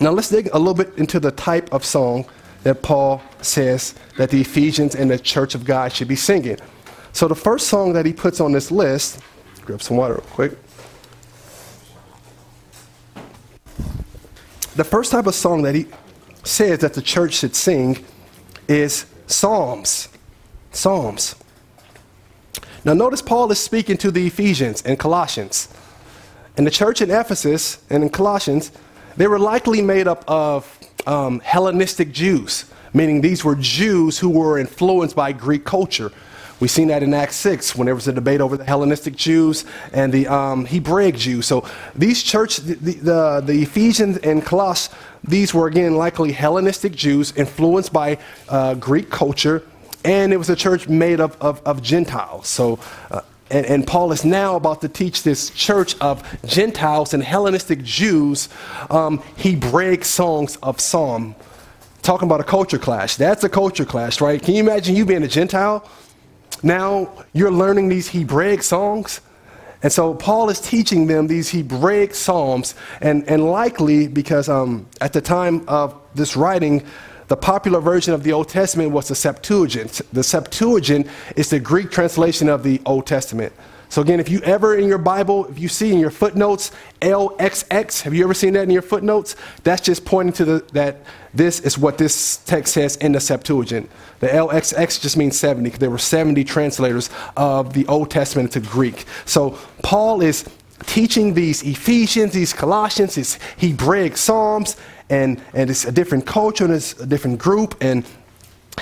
[0.00, 2.26] Now let's dig a little bit into the type of song
[2.62, 6.58] that Paul says that the Ephesians and the church of God should be singing.
[7.12, 9.20] So the first song that he puts on this list,
[9.62, 10.52] grab some water real quick.
[14.74, 15.86] The first type of song that he
[16.44, 18.04] says that the church should sing
[18.68, 20.08] is Psalms.
[20.70, 21.34] Psalms.
[22.84, 25.68] Now, notice Paul is speaking to the Ephesians and Colossians.
[26.56, 28.70] In the church in Ephesus and in Colossians,
[29.16, 34.58] they were likely made up of um, Hellenistic Jews, meaning these were Jews who were
[34.58, 36.12] influenced by Greek culture.
[36.60, 39.64] We've seen that in Acts 6 when there was a debate over the Hellenistic Jews
[39.92, 41.46] and the um, Hebraic Jews.
[41.46, 44.94] So these church, the, the, the Ephesians and Colossus,
[45.26, 49.62] these were again likely Hellenistic Jews influenced by uh, Greek culture,
[50.04, 52.46] and it was a church made up of, of Gentiles.
[52.46, 52.78] So,
[53.10, 57.82] uh, and, and, Paul is now about to teach this church of Gentiles and Hellenistic
[57.82, 58.48] Jews
[58.90, 61.34] um, Hebraic songs of psalm.
[62.02, 63.16] Talking about a culture clash.
[63.16, 64.42] That's a culture clash, right?
[64.42, 65.88] Can you imagine you being a Gentile?
[66.64, 69.20] Now you're learning these Hebraic songs.
[69.82, 75.12] And so Paul is teaching them these Hebraic psalms, and, and likely because um, at
[75.12, 76.82] the time of this writing,
[77.28, 80.00] the popular version of the Old Testament was the Septuagint.
[80.14, 83.52] The Septuagint is the Greek translation of the Old Testament.
[83.88, 88.02] So again, if you ever in your Bible, if you see in your footnotes LXX,
[88.02, 89.36] have you ever seen that in your footnotes?
[89.62, 93.90] That's just pointing to the, that this is what this text says in the Septuagint.
[94.20, 98.68] The LXX just means 70 because there were 70 translators of the Old Testament into
[98.68, 99.04] Greek.
[99.26, 100.44] So Paul is
[100.86, 104.76] teaching these Ephesians, these Colossians, these Hebraic Psalms,
[105.10, 107.76] and, and it's a different culture and it's a different group.
[107.80, 108.04] And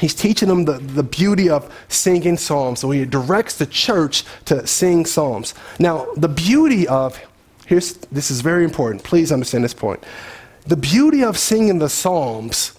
[0.00, 2.80] he's teaching them the, the beauty of singing psalms.
[2.80, 5.54] So he directs the church to sing psalms.
[5.78, 7.20] Now, the beauty of,
[7.66, 9.04] here's, this is very important.
[9.04, 10.02] Please understand this point.
[10.66, 12.72] The beauty of singing the psalms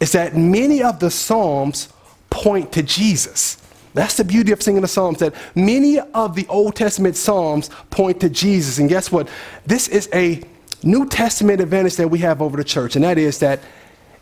[0.00, 1.88] is that many of the Psalms
[2.30, 3.58] point to Jesus.
[3.94, 8.20] That's the beauty of singing the Psalms, that many of the Old Testament Psalms point
[8.20, 8.78] to Jesus.
[8.78, 9.28] And guess what?
[9.64, 10.42] This is a
[10.82, 13.60] New Testament advantage that we have over the church, and that is that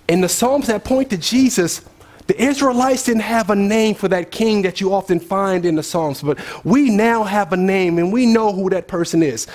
[0.06, 1.80] in the Psalms that point to Jesus,
[2.26, 5.82] the Israelites didn't have a name for that king that you often find in the
[5.82, 9.46] Psalms, but we now have a name and we know who that person is.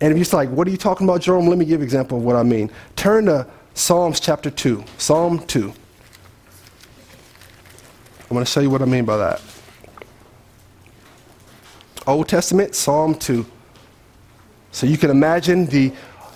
[0.00, 1.46] And if you're like, what are you talking about, Jerome?
[1.46, 2.70] Let me give an example of what I mean.
[2.96, 4.84] Turn to Psalms chapter 2.
[4.98, 5.72] Psalm 2.
[8.20, 9.42] I'm going to show you what I mean by that.
[12.06, 13.46] Old Testament, Psalm 2.
[14.72, 15.92] So you can imagine the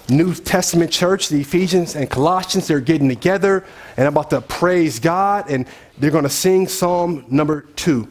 [0.09, 3.65] New Testament church, the Ephesians and Colossians, they're getting together
[3.97, 5.67] and about to praise God, and
[5.99, 8.09] they're going to sing Psalm number 2.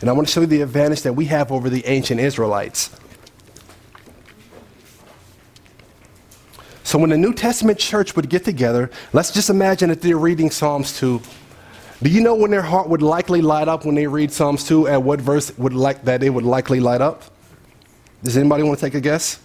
[0.00, 2.90] And I want to show you the advantage that we have over the ancient Israelites.
[6.82, 10.50] So when the New Testament church would get together, let's just imagine that they're reading
[10.50, 11.20] Psalms 2.
[12.02, 14.88] Do you know when their heart would likely light up when they read Psalms 2
[14.88, 17.24] at what verse would like that it would likely light up?
[18.22, 19.40] Does anybody want to take a guess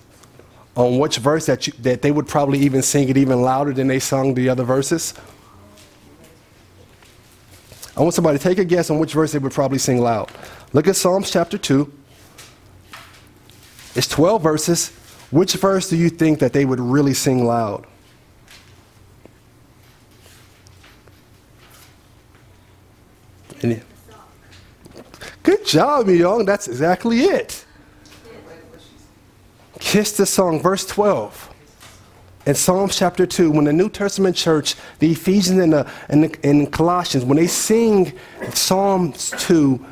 [0.76, 3.88] on which verse that, you, that they would probably even sing it even louder than
[3.88, 5.14] they sung the other verses?
[7.96, 10.32] I want somebody to take a guess on which verse they would probably sing loud.
[10.74, 11.92] Look at Psalms chapter 2.
[13.96, 14.90] It's 12 verses.
[15.30, 17.86] Which verse do you think that they would really sing loud?
[25.44, 26.46] Good job, young.
[26.46, 27.66] That's exactly it.
[29.82, 31.50] Kiss the song, verse 12.
[32.46, 36.48] In Psalms chapter 2, when the New Testament church, the Ephesians and, the, and, the,
[36.48, 38.14] and Colossians, when they sing
[38.54, 39.84] Psalms 2,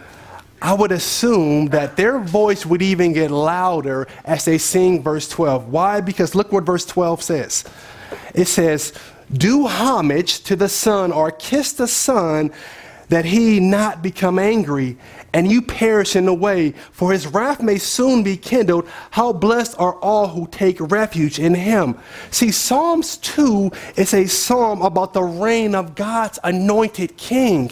[0.62, 5.69] I would assume that their voice would even get louder as they sing verse 12.
[5.69, 6.02] Why?
[6.02, 7.65] Because look what verse 12 says.
[8.36, 8.93] It says,
[9.34, 12.52] Do homage to the Son or kiss the Son
[13.10, 14.97] that he not become angry
[15.33, 18.87] and you perish in the way, for his wrath may soon be kindled.
[19.11, 21.97] How blessed are all who take refuge in him.
[22.31, 27.71] See, Psalms 2 is a psalm about the reign of God's anointed king.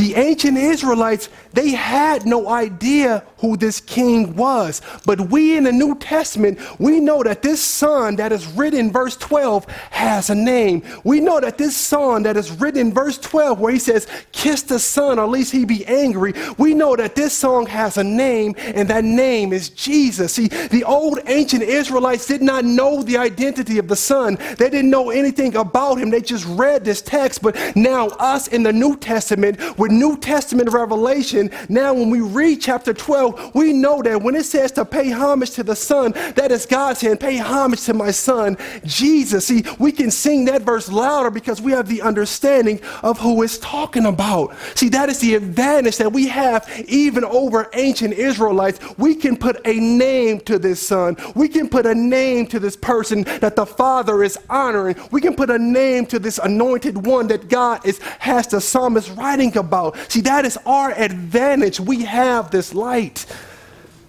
[0.00, 4.80] The ancient Israelites, they had no idea who this king was.
[5.04, 8.92] But we in the New Testament, we know that this son that is written in
[8.92, 10.82] verse 12 has a name.
[11.04, 14.62] We know that this son that is written in verse 12, where he says, Kiss
[14.62, 18.04] the son, or at least he be angry, we know that this song has a
[18.04, 20.32] name, and that name is Jesus.
[20.32, 24.88] See, the old ancient Israelites did not know the identity of the son, they didn't
[24.88, 26.08] know anything about him.
[26.08, 27.42] They just read this text.
[27.42, 32.60] But now, us in the New Testament, we New Testament revelation, now when we read
[32.60, 36.50] chapter 12, we know that when it says to pay homage to the Son, that
[36.50, 39.46] is God saying, pay homage to my Son, Jesus.
[39.46, 43.58] See, we can sing that verse louder because we have the understanding of who it's
[43.58, 44.54] talking about.
[44.74, 48.80] See, that is the advantage that we have even over ancient Israelites.
[48.98, 52.76] We can put a name to this Son, we can put a name to this
[52.76, 57.28] person that the Father is honoring, we can put a name to this anointed one
[57.28, 59.50] that God is, has the psalmist writing
[59.88, 60.10] about.
[60.10, 61.80] See, that is our advantage.
[61.80, 63.26] We have this light.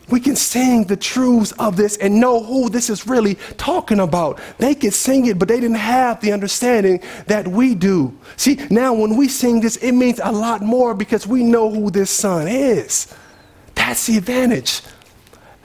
[0.10, 4.42] We can sing the truths of this and know who this is really talking about.
[4.58, 8.18] They could sing it, but they didn't have the understanding that we do.
[8.36, 11.90] See, now when we sing this, it means a lot more because we know who
[11.90, 13.14] this son is.
[13.74, 14.82] That's the advantage.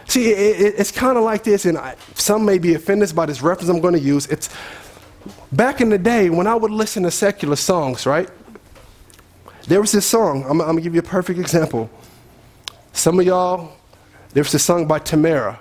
[0.06, 3.26] See, it, it, it's kind of like this, and I, some may be offended by
[3.26, 4.26] this reference I'm going to use.
[4.26, 4.48] It's
[5.50, 8.30] back in the day when I would listen to secular songs, right?
[9.66, 11.90] There was this song, I'm, I'm gonna give you a perfect example.
[12.92, 13.72] Some of y'all,
[14.32, 15.58] there was this song by Tamara.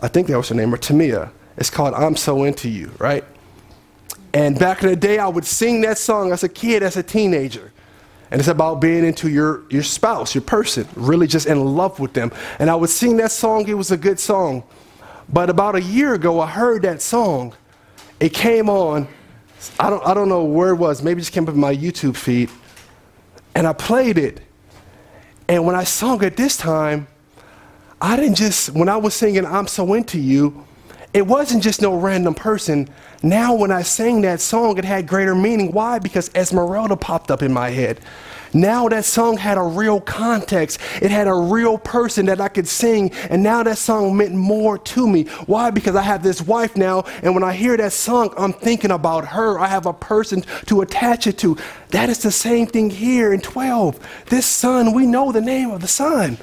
[0.00, 1.30] I think that was her name, or Tamia.
[1.56, 3.24] It's called I'm So Into You, right?
[4.32, 7.02] And back in the day, I would sing that song as a kid, as a
[7.02, 7.72] teenager.
[8.30, 12.12] And it's about being into your, your spouse, your person, really just in love with
[12.12, 12.30] them.
[12.58, 14.62] And I would sing that song, it was a good song.
[15.30, 17.54] But about a year ago, I heard that song.
[18.20, 19.08] It came on,
[19.80, 21.74] I don't, I don't know where it was, maybe it just came up in my
[21.74, 22.50] YouTube feed.
[23.58, 24.40] And I played it.
[25.48, 27.08] And when I sung it this time,
[28.00, 30.64] I didn't just, when I was singing I'm So Into You,
[31.12, 32.88] it wasn't just no random person.
[33.20, 35.72] Now, when I sang that song, it had greater meaning.
[35.72, 35.98] Why?
[35.98, 37.98] Because Esmeralda popped up in my head.
[38.52, 40.80] Now that song had a real context.
[41.02, 43.12] It had a real person that I could sing.
[43.30, 45.24] And now that song meant more to me.
[45.46, 45.70] Why?
[45.70, 47.04] Because I have this wife now.
[47.22, 49.58] And when I hear that song, I'm thinking about her.
[49.58, 51.56] I have a person to attach it to.
[51.90, 54.24] That is the same thing here in 12.
[54.26, 56.38] This son, we know the name of the son.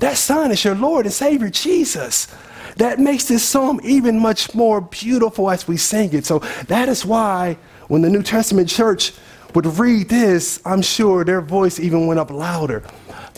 [0.00, 2.28] That son is your Lord and Savior, Jesus.
[2.76, 6.26] That makes this psalm even much more beautiful as we sing it.
[6.26, 7.56] So that is why
[7.88, 9.12] when the New Testament church
[9.56, 12.82] would read this, I'm sure their voice even went up louder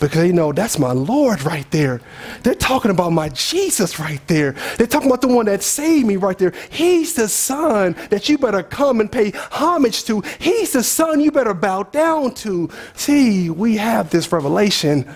[0.01, 2.01] because you know that's my Lord right there.
[2.43, 4.51] They're talking about my Jesus right there.
[4.77, 6.51] They're talking about the one that saved me right there.
[6.71, 10.19] He's the son that you better come and pay homage to.
[10.39, 12.69] He's the son you better bow down to.
[12.95, 15.09] See, we have this revelation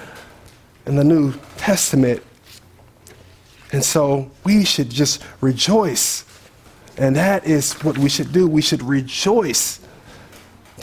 [0.85, 2.23] in the New Testament.
[3.73, 6.23] And so we should just rejoice.
[6.97, 8.47] And that is what we should do.
[8.47, 9.81] We should rejoice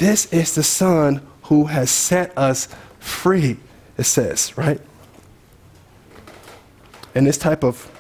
[0.01, 3.59] this is the Son who has set us free,
[3.99, 4.81] it says, right?
[7.15, 7.91] And this type of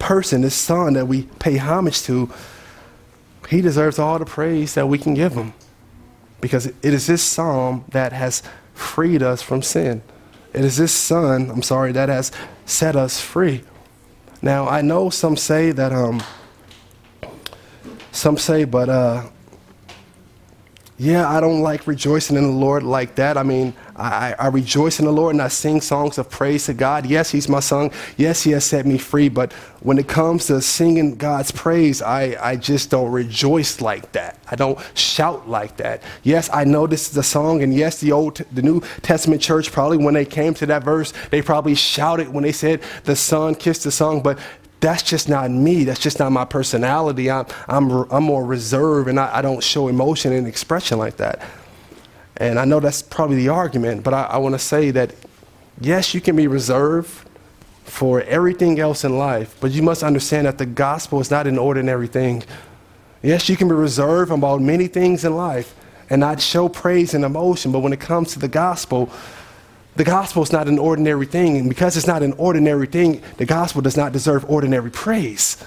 [0.00, 2.28] person, this Son that we pay homage to,
[3.48, 5.52] he deserves all the praise that we can give him.
[6.40, 8.42] Because it is this psalm that has
[8.74, 10.02] freed us from sin.
[10.52, 12.32] It is this Son, I'm sorry, that has
[12.66, 13.62] set us free.
[14.42, 16.20] Now, I know some say that, um,
[18.10, 19.28] some say, but uh,
[21.02, 23.36] yeah, I don't like rejoicing in the Lord like that.
[23.36, 26.74] I mean, I, I, rejoice in the Lord and I sing songs of praise to
[26.74, 27.06] God.
[27.06, 27.90] Yes, He's my son.
[28.16, 29.28] Yes, He has set me free.
[29.28, 34.38] But when it comes to singing God's praise, I, I just don't rejoice like that.
[34.48, 36.04] I don't shout like that.
[36.22, 39.72] Yes, I know this is a song, and yes, the old, the New Testament church
[39.72, 43.56] probably when they came to that verse, they probably shouted when they said the Son
[43.56, 44.22] kissed the song.
[44.22, 44.38] But
[44.82, 45.84] that's just not me.
[45.84, 47.30] That's just not my personality.
[47.30, 51.40] I'm, I'm, I'm more reserved and I, I don't show emotion and expression like that.
[52.36, 55.14] And I know that's probably the argument, but I, I want to say that
[55.80, 57.28] yes, you can be reserved
[57.84, 61.58] for everything else in life, but you must understand that the gospel is not an
[61.58, 62.42] ordinary thing.
[63.22, 65.76] Yes, you can be reserved about many things in life
[66.10, 69.10] and not show praise and emotion, but when it comes to the gospel,
[69.94, 73.44] the gospel is not an ordinary thing, and because it's not an ordinary thing, the
[73.44, 75.62] gospel does not deserve ordinary praise.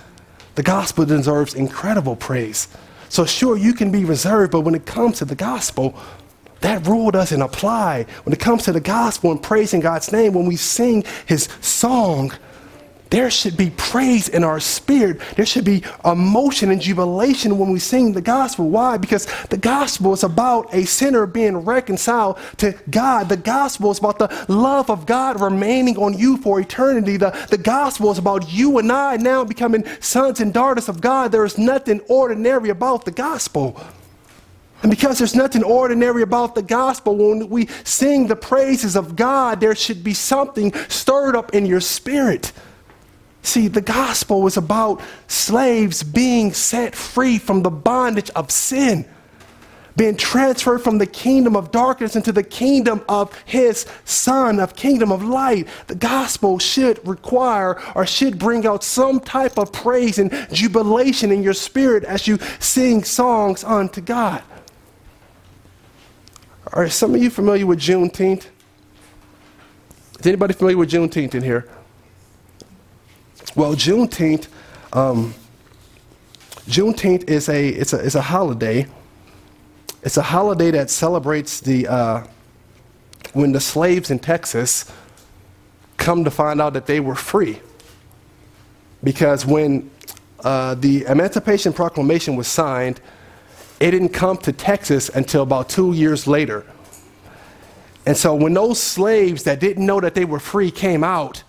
[0.56, 2.68] The gospel deserves incredible praise.
[3.10, 5.96] So, sure, you can be reserved, but when it comes to the gospel,
[6.62, 8.08] that rule doesn't apply.
[8.24, 12.32] When it comes to the gospel and praising God's name, when we sing his song,
[13.10, 15.22] there should be praise in our spirit.
[15.36, 18.70] There should be emotion and jubilation when we sing the gospel.
[18.70, 18.98] Why?
[18.98, 23.30] Because the gospel is about a sinner being reconciled to God.
[23.30, 27.18] The gospel is about the love of God remaining on you for eternity.
[27.18, 31.32] The, the gospel is about you and I now becoming sons and daughters of God.
[31.32, 33.80] There is nothing ordinary about the gospel.
[34.82, 39.60] And because there's nothing ordinary about the gospel, when we sing the praises of God,
[39.60, 42.52] there should be something stirred up in your spirit.
[43.46, 49.06] See, the gospel was about slaves being set free from the bondage of sin.
[49.96, 55.12] being transferred from the kingdom of darkness into the kingdom of his son, of kingdom
[55.12, 55.68] of light.
[55.88, 61.44] The gospel should require or should bring out some type of praise and jubilation in
[61.44, 64.44] your spirit as you sing songs unto God.
[66.74, 68.48] Are some of you familiar with Juneteenth?
[70.20, 71.70] Is anybody familiar with Juneteenth in here?
[73.56, 74.50] Well, Juneteenth,
[74.92, 75.34] um,
[76.68, 78.86] Juneteenth is a, it's a, it's a holiday.
[80.04, 82.28] It's a holiday that celebrates the, uh,
[83.32, 84.92] when the slaves in Texas
[85.96, 87.62] come to find out that they were free.
[89.02, 89.90] Because when
[90.44, 93.00] uh, the Emancipation Proclamation was signed,
[93.80, 96.66] it didn't come to Texas until about two years later.
[98.06, 101.45] And so when those slaves that didn't know that they were free came out,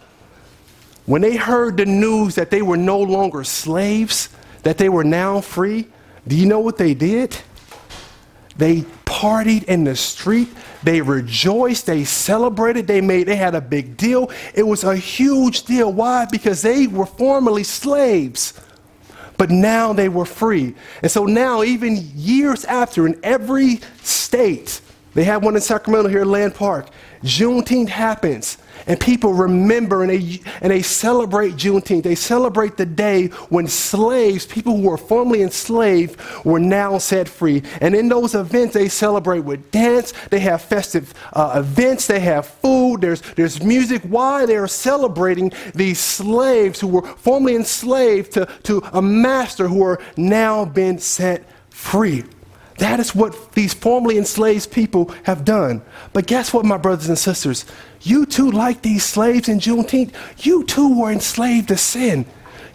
[1.06, 4.28] when they heard the news that they were no longer slaves,
[4.62, 5.86] that they were now free,
[6.26, 7.36] do you know what they did?
[8.56, 10.48] They partied in the street.
[10.82, 11.86] They rejoiced.
[11.86, 12.86] They celebrated.
[12.86, 14.30] They made, they had a big deal.
[14.54, 15.92] It was a huge deal.
[15.92, 16.26] Why?
[16.26, 18.54] Because they were formerly slaves,
[19.38, 20.74] but now they were free.
[21.02, 24.80] And so now, even years after, in every state,
[25.14, 26.88] they have one in Sacramento here at Land Park.
[27.22, 32.02] Juneteenth happens, and people remember and they, and they celebrate Juneteenth.
[32.02, 37.62] They celebrate the day when slaves, people who were formerly enslaved, were now set free.
[37.80, 42.46] And in those events, they celebrate with dance, they have festive uh, events, they have
[42.46, 44.02] food, there's, there's music.
[44.02, 44.46] Why?
[44.46, 50.00] They are celebrating these slaves who were formerly enslaved to, to a master who are
[50.16, 52.24] now been set free.
[52.78, 55.82] That is what these formerly enslaved people have done.
[56.12, 57.64] But guess what, my brothers and sisters?
[58.02, 60.12] You too, like these slaves in Juneteenth,
[60.44, 62.26] you too were enslaved to sin.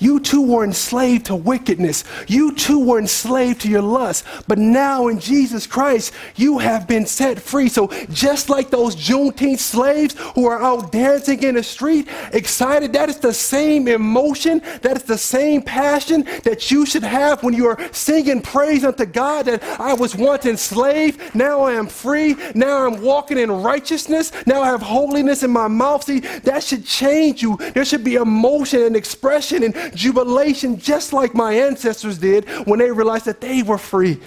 [0.02, 2.04] You too were enslaved to wickedness.
[2.28, 4.26] You too were enslaved to your lust.
[4.48, 7.70] But now in Jesus Christ, you have been set free.
[7.70, 13.10] So just like those Juneteenth slaves who are out dancing in the street, excited, that
[13.10, 17.68] is the same emotion, that is the same passion that you should have when you
[17.68, 22.88] are singing praise unto God that I was once enslaved, now I am free, now
[22.88, 26.06] I'm walking in righteousness, now I have holiness in my mouth.
[26.06, 27.58] See, that should change you.
[27.76, 32.92] There should be emotion and expression and jubilation, just like my ancestors did when they
[32.92, 34.20] realized that they were free.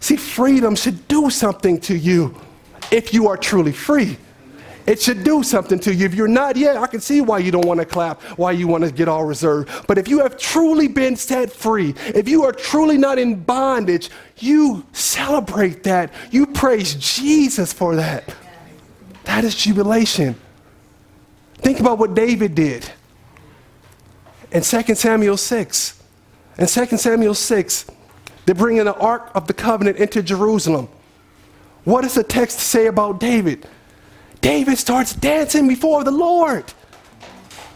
[0.00, 2.34] See, freedom should do something to you
[2.90, 4.18] if you are truly free.
[4.84, 6.06] It should do something to you.
[6.06, 8.66] If you're not yet, I can see why you don't want to clap, why you
[8.66, 9.86] want to get all reserved.
[9.86, 14.10] But if you have truly been set free, if you are truly not in bondage,
[14.38, 16.12] you celebrate that.
[16.32, 18.34] You praise Jesus for that.
[19.24, 20.34] That is jubilation.
[21.58, 22.90] Think about what David did
[24.52, 26.02] in 2 Samuel 6.
[26.58, 27.86] In 2 Samuel 6,
[28.44, 30.88] they're bringing the Ark of the Covenant into Jerusalem.
[31.84, 33.66] What does the text say about David?
[34.40, 36.64] David starts dancing before the Lord.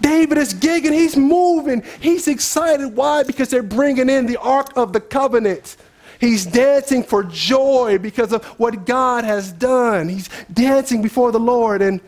[0.00, 2.94] David is gigging, he's moving, he's excited.
[2.94, 3.22] Why?
[3.22, 5.76] Because they're bringing in the Ark of the Covenant.
[6.20, 10.08] He's dancing for joy because of what God has done.
[10.08, 11.82] He's dancing before the Lord.
[11.82, 12.00] And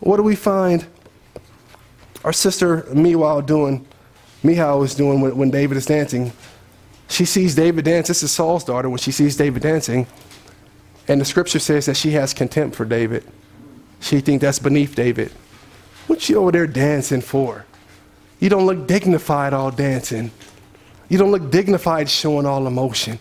[0.00, 0.86] what do we find
[2.24, 3.86] our sister, meanwhile, doing?
[4.46, 6.32] Michal is doing when, when David is dancing.
[7.08, 8.08] She sees David dance.
[8.08, 10.06] This is Saul's daughter when she sees David dancing.
[11.08, 13.24] And the scripture says that she has contempt for David.
[14.00, 15.32] She thinks that's beneath David.
[16.06, 17.64] What you over there dancing for?
[18.40, 20.30] You don't look dignified all dancing.
[21.08, 23.18] You don't look dignified showing all emotion.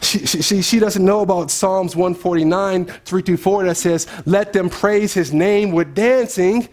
[0.00, 4.68] She, she, she doesn't know about Psalms 149, 3 through 4 that says, Let them
[4.68, 6.68] praise his name with dancing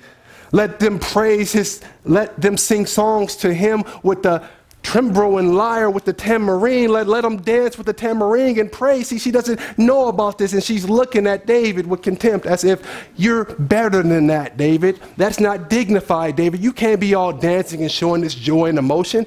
[0.51, 4.47] let them praise his, let them sing songs to him with the
[4.83, 6.91] timbrel and lyre with the tambourine.
[6.91, 9.09] Let, let them dance with the tambourine and praise.
[9.09, 12.81] See, she doesn't know about this and she's looking at David with contempt as if
[13.15, 14.99] you're better than that, David.
[15.17, 16.61] That's not dignified, David.
[16.61, 19.25] You can't be all dancing and showing this joy and emotion.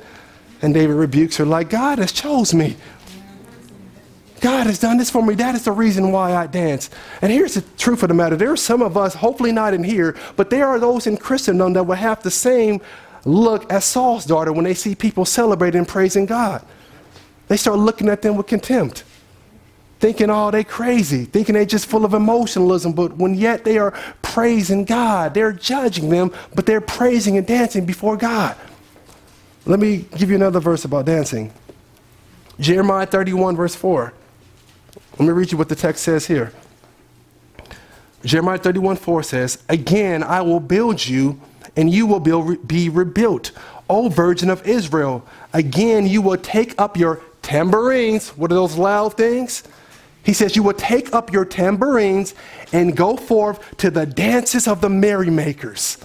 [0.62, 2.77] And David rebukes her like, God has chose me.
[4.43, 5.34] God has done this for me.
[5.36, 6.90] That is the reason why I dance.
[7.22, 9.84] And here's the truth of the matter there are some of us, hopefully not in
[9.84, 12.80] here, but there are those in Christendom that will have the same
[13.24, 16.66] look as Saul's daughter when they see people celebrating and praising God.
[17.47, 19.05] They start looking at them with contempt,
[20.01, 23.93] thinking, oh, they're crazy, thinking they're just full of emotionalism, but when yet they are
[24.22, 28.57] praising God, they're judging them, but they're praising and dancing before God.
[29.66, 31.53] Let me give you another verse about dancing.
[32.59, 34.12] Jeremiah 31, verse 4.
[35.19, 36.53] Let me read you what the text says here.
[38.25, 41.41] Jeremiah 31 4 says, Again, I will build you,
[41.77, 43.53] and you will be rebuilt.
[43.91, 48.31] O Virgin of Israel, again you will take up your tambourines.
[48.31, 49.65] What are those loud things?
[50.23, 52.35] He says, You will take up your tambourines
[52.73, 55.99] and go forth to the dances of the merrymakers.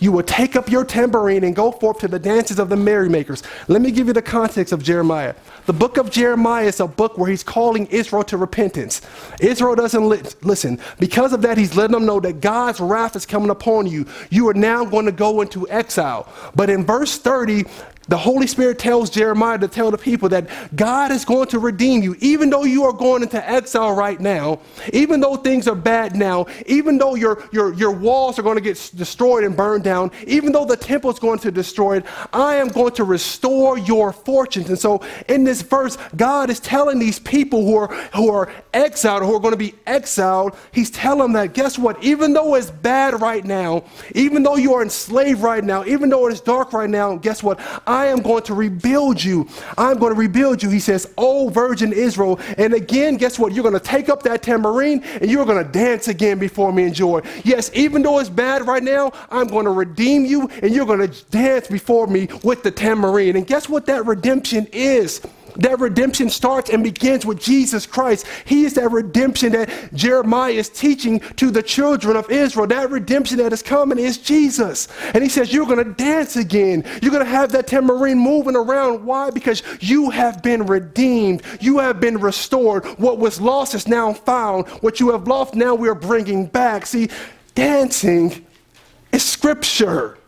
[0.00, 3.42] You will take up your tambourine and go forth to the dances of the merrymakers.
[3.68, 5.34] Let me give you the context of Jeremiah.
[5.66, 9.02] The book of Jeremiah is a book where he's calling Israel to repentance.
[9.40, 10.80] Israel doesn't li- listen.
[10.98, 14.06] Because of that, he's letting them know that God's wrath is coming upon you.
[14.30, 16.26] You are now going to go into exile.
[16.56, 17.64] But in verse 30,
[18.08, 22.02] the Holy Spirit tells Jeremiah to tell the people that God is going to redeem
[22.02, 24.60] you, even though you are going into exile right now,
[24.92, 28.62] even though things are bad now, even though your, your, your walls are going to
[28.62, 32.56] get destroyed and burned down, even though the temple is going to destroy it, I
[32.56, 34.70] am going to restore your fortunes.
[34.70, 39.22] And so in this verse, God is telling these people who are, who are exiled,
[39.22, 42.02] who are going to be exiled, He's telling them that guess what?
[42.02, 43.84] Even though it's bad right now,
[44.14, 47.42] even though you are enslaved right now, even though it is dark right now, guess
[47.42, 47.60] what?
[48.00, 49.46] I am going to rebuild you.
[49.76, 50.70] I'm going to rebuild you.
[50.70, 52.40] He says, Oh, Virgin Israel.
[52.56, 53.52] And again, guess what?
[53.52, 56.84] You're going to take up that tambourine and you're going to dance again before me
[56.84, 57.20] in joy.
[57.44, 61.06] Yes, even though it's bad right now, I'm going to redeem you and you're going
[61.06, 63.36] to dance before me with the tambourine.
[63.36, 65.20] And guess what that redemption is?
[65.56, 68.26] That redemption starts and begins with Jesus Christ.
[68.44, 72.66] He is that redemption that Jeremiah is teaching to the children of Israel.
[72.66, 74.88] That redemption that is coming is Jesus.
[75.14, 76.84] And he says, You're going to dance again.
[77.02, 79.04] You're going to have that tambourine moving around.
[79.04, 79.30] Why?
[79.30, 81.42] Because you have been redeemed.
[81.60, 82.84] You have been restored.
[82.98, 84.68] What was lost is now found.
[84.82, 86.86] What you have lost, now we are bringing back.
[86.86, 87.08] See,
[87.54, 88.46] dancing
[89.12, 90.19] is scripture.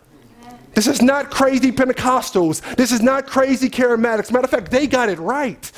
[0.74, 2.76] This is not crazy Pentecostals.
[2.76, 4.32] This is not crazy charismatics.
[4.32, 5.70] Matter of fact, they got it right.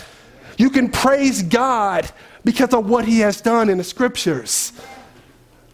[0.56, 2.08] You can praise God
[2.44, 4.72] because of what He has done in the scriptures.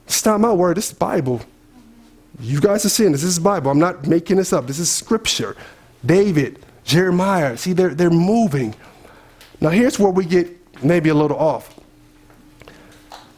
[0.06, 1.42] It's not my word, this is the Bible.
[2.40, 3.20] You guys are seeing this.
[3.20, 3.70] This is Bible.
[3.70, 4.66] I'm not making this up.
[4.66, 5.56] This is scripture.
[6.04, 8.74] David, Jeremiah, see, they're, they're moving.
[9.60, 11.78] Now, here's where we get maybe a little off.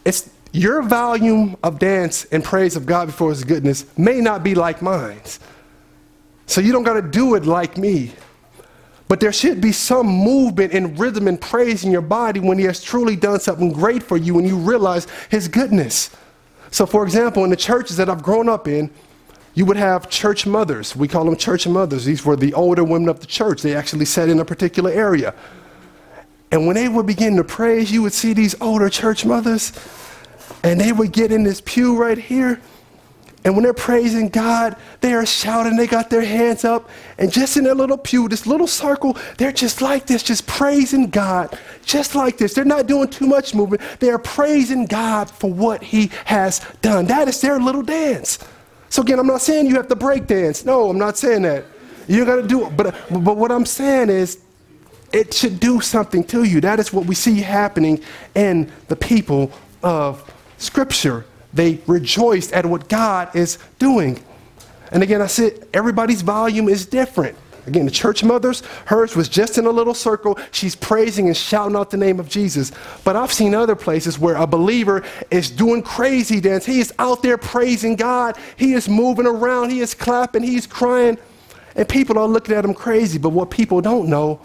[0.04, 4.54] It's your volume of dance and praise of God before His goodness may not be
[4.54, 5.40] like mine's.
[6.52, 8.12] So you don't got to do it like me.
[9.08, 12.66] But there should be some movement and rhythm and praise in your body when He
[12.66, 16.10] has truly done something great for you and you realize His goodness.
[16.70, 18.90] So, for example, in the churches that I've grown up in,
[19.54, 20.94] you would have church mothers.
[20.94, 22.04] We call them church mothers.
[22.04, 23.62] These were the older women of the church.
[23.62, 25.34] They actually sat in a particular area.
[26.50, 29.72] And when they would begin to praise, you would see these older church mothers,
[30.62, 32.60] and they would get in this pew right here,
[33.44, 36.88] and when they're praising God, they are shouting, they got their hands up,
[37.18, 41.10] and just in their little pew, this little circle, they're just like this, just praising
[41.10, 42.54] God, just like this.
[42.54, 43.82] They're not doing too much movement.
[43.98, 47.06] They are praising God for what He has done.
[47.06, 48.38] That is their little dance.
[48.90, 50.64] So again, I'm not saying you have to break dance.
[50.64, 51.64] No, I'm not saying that.
[52.06, 52.76] You got to do it.
[52.76, 54.38] But, but what I'm saying is,
[55.12, 56.60] it should do something to you.
[56.60, 58.02] That is what we see happening
[58.34, 61.26] in the people of Scripture.
[61.52, 64.22] They rejoiced at what God is doing.
[64.90, 67.36] And again, I said everybody's volume is different.
[67.66, 70.36] Again, the church mothers, hers was just in a little circle.
[70.50, 72.72] She's praising and shouting out the name of Jesus.
[73.04, 76.66] But I've seen other places where a believer is doing crazy dance.
[76.66, 78.36] He is out there praising God.
[78.56, 79.70] He is moving around.
[79.70, 80.42] He is clapping.
[80.42, 81.18] He's crying.
[81.76, 83.18] And people are looking at him crazy.
[83.18, 84.40] But what people don't know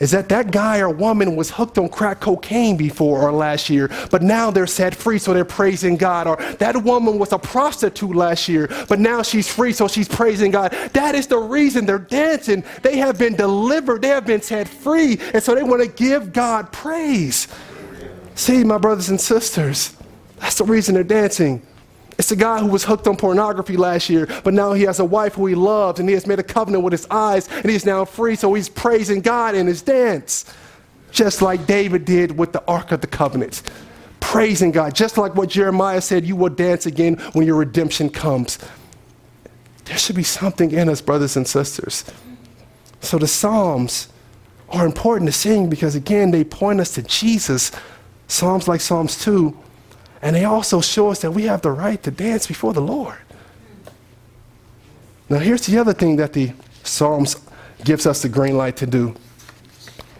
[0.00, 3.90] is that that guy or woman was hooked on crack cocaine before or last year,
[4.10, 6.26] but now they're set free, so they're praising God.
[6.26, 10.50] Or that woman was a prostitute last year, but now she's free, so she's praising
[10.50, 10.72] God.
[10.94, 12.64] That is the reason they're dancing.
[12.82, 16.32] They have been delivered, they have been set free, and so they want to give
[16.32, 17.46] God praise.
[18.34, 19.94] See, my brothers and sisters,
[20.38, 21.62] that's the reason they're dancing.
[22.20, 25.04] It's a guy who was hooked on pornography last year, but now he has a
[25.06, 27.86] wife who he loves and he has made a covenant with his eyes and he's
[27.86, 30.44] now free, so he's praising God in his dance.
[31.12, 33.62] Just like David did with the Ark of the Covenant.
[34.20, 38.58] Praising God, just like what Jeremiah said, you will dance again when your redemption comes.
[39.86, 42.04] There should be something in us, brothers and sisters.
[43.00, 44.08] So the Psalms
[44.68, 47.72] are important to sing because, again, they point us to Jesus.
[48.28, 49.56] Psalms like Psalms 2
[50.22, 53.18] and they also show us that we have the right to dance before the Lord.
[55.28, 56.52] Now, here's the other thing that the
[56.82, 57.36] Psalms
[57.84, 59.14] gives us the green light to do.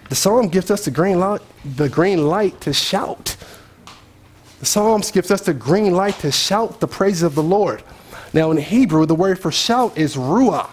[0.09, 3.37] The Psalm gives us the green light, the green light to shout.
[4.61, 7.83] The Psalms gives us the green light to shout the praises of the Lord.
[8.33, 10.71] Now, in Hebrew, the word for shout is ruah.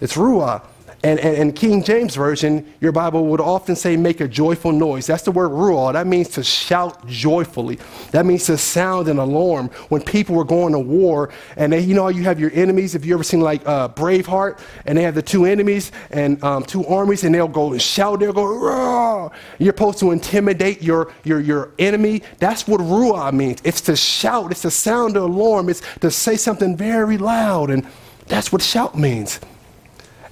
[0.00, 0.62] It's ruah.
[1.02, 5.06] And, and, and, King James Version, your Bible would often say, make a joyful noise.
[5.06, 5.92] That's the word ruah.
[5.92, 7.78] That means to shout joyfully.
[8.12, 9.68] That means to sound an alarm.
[9.88, 12.94] When people were going to war, and they, you know, you have your enemies.
[12.94, 16.64] If you ever seen like uh, Braveheart, and they have the two enemies and um,
[16.64, 19.30] two armies, and they'll go and shout, they'll go, Rah!
[19.58, 22.22] You're supposed to intimidate your, your, your enemy.
[22.38, 23.60] That's what ruah means.
[23.64, 27.70] It's to shout, it's to sound an alarm, it's to say something very loud.
[27.70, 27.86] And
[28.26, 29.40] that's what shout means.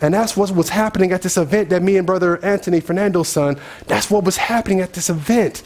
[0.01, 3.59] And that's what was happening at this event that me and Brother Anthony Fernando's son,
[3.87, 5.63] that's what was happening at this event.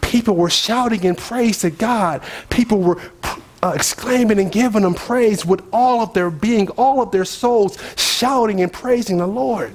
[0.00, 2.22] People were shouting in praise to God.
[2.48, 3.00] People were
[3.62, 7.78] uh, exclaiming and giving him praise with all of their being, all of their souls,
[7.96, 9.74] shouting and praising the Lord.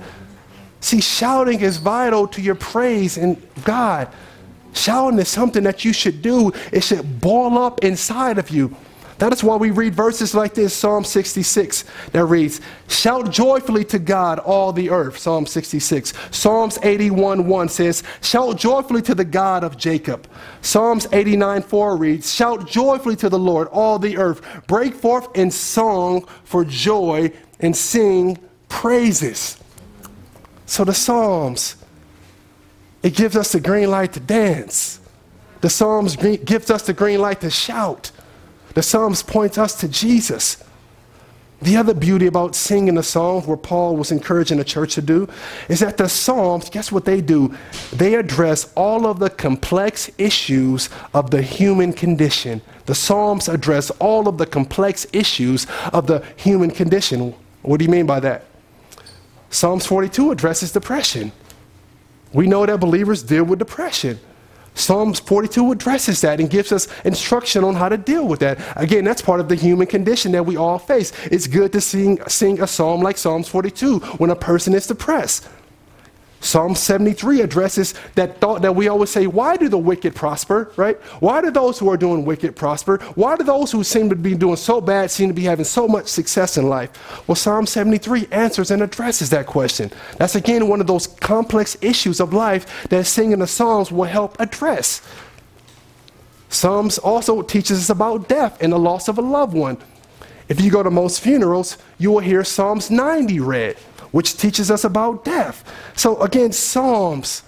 [0.79, 4.07] See, shouting is vital to your praise in God.
[4.73, 8.75] Shouting is something that you should do, it should boil up inside of you.
[9.21, 13.99] That is why we read verses like this Psalm 66 that reads, Shout joyfully to
[13.99, 15.19] God, all the earth.
[15.19, 16.11] Psalm 66.
[16.31, 20.27] Psalms 81 1 says, Shout joyfully to the God of Jacob.
[20.63, 24.41] Psalms 89 4 reads, Shout joyfully to the Lord, all the earth.
[24.65, 29.61] Break forth in song for joy and sing praises.
[30.65, 31.75] So the Psalms,
[33.03, 34.99] it gives us the green light to dance.
[35.59, 38.11] The Psalms gives us the green light to shout.
[38.73, 40.63] The Psalms point us to Jesus.
[41.61, 45.27] The other beauty about singing the Psalms, where Paul was encouraging the church to do,
[45.69, 47.55] is that the Psalms, guess what they do?
[47.93, 52.61] They address all of the complex issues of the human condition.
[52.87, 57.35] The Psalms address all of the complex issues of the human condition.
[57.61, 58.45] What do you mean by that?
[59.51, 61.31] Psalms 42 addresses depression.
[62.33, 64.19] We know that believers deal with depression.
[64.81, 68.59] Psalms 42 addresses that and gives us instruction on how to deal with that.
[68.75, 71.11] Again, that's part of the human condition that we all face.
[71.25, 75.47] It's good to sing, sing a psalm like Psalms 42 when a person is depressed.
[76.41, 80.97] Psalm 73 addresses that thought that we always say, why do the wicked prosper, right?
[81.19, 82.97] Why do those who are doing wicked prosper?
[83.13, 85.87] Why do those who seem to be doing so bad seem to be having so
[85.87, 87.27] much success in life?
[87.27, 89.91] Well, Psalm 73 answers and addresses that question.
[90.17, 94.39] That's again one of those complex issues of life that singing the Psalms will help
[94.39, 95.07] address.
[96.49, 99.77] Psalms also teaches us about death and the loss of a loved one.
[100.49, 103.77] If you go to most funerals, you will hear Psalms 90 read
[104.11, 105.63] which teaches us about death.
[105.95, 107.43] So, again, Psalms,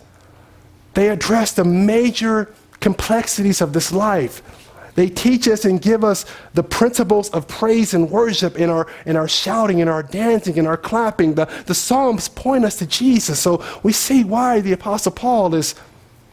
[0.93, 4.41] they address the major complexities of this life.
[4.95, 9.16] They teach us and give us the principles of praise and worship in our, in
[9.16, 11.34] our shouting, in our dancing, in our clapping.
[11.34, 13.39] The, the Psalms point us to Jesus.
[13.39, 15.74] So we see why the Apostle Paul is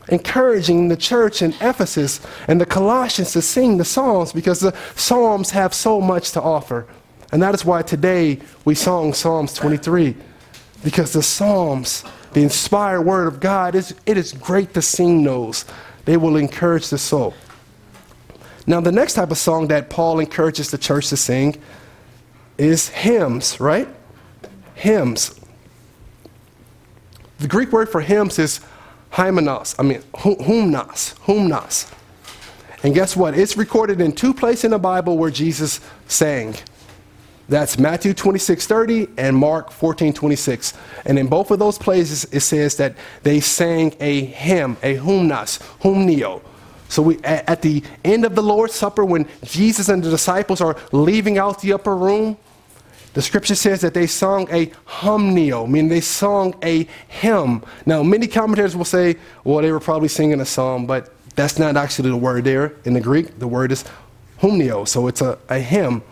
[0.09, 5.51] encouraging the church in Ephesus and the Colossians to sing the Psalms because the Psalms
[5.51, 6.87] have so much to offer.
[7.33, 10.17] And that is why today we sung Psalms 23.
[10.83, 15.65] Because the Psalms, the inspired word of God, is, it is great to sing those.
[16.05, 17.35] They will encourage the soul.
[18.67, 21.61] Now, the next type of song that Paul encourages the church to sing
[22.59, 23.89] is hymns, right?
[24.75, 25.39] Hymns.
[27.39, 28.61] The Greek word for hymns is
[29.11, 29.75] hymenos.
[29.79, 31.93] I mean, humnas, humnas.
[32.83, 33.37] And guess what?
[33.37, 36.55] It's recorded in two places in the Bible where Jesus sang.
[37.51, 40.73] That's Matthew 26, 30 and Mark 14, 26.
[41.05, 42.95] And in both of those places, it says that
[43.25, 46.43] they sang a hymn, a humnas, humnio.
[46.89, 50.77] So we, at the end of the Lord's Supper, when Jesus and the disciples are
[50.93, 52.39] leaving out the upper room,
[53.15, 57.65] the scripture says that they sung a humnio, meaning they sung a hymn.
[57.85, 61.77] Now, many commentators will say, well, they were probably singing a song, but that's not
[61.77, 63.41] actually the word there in the Greek.
[63.41, 63.85] The word is
[64.41, 66.05] humnio, so it's a, a hymn.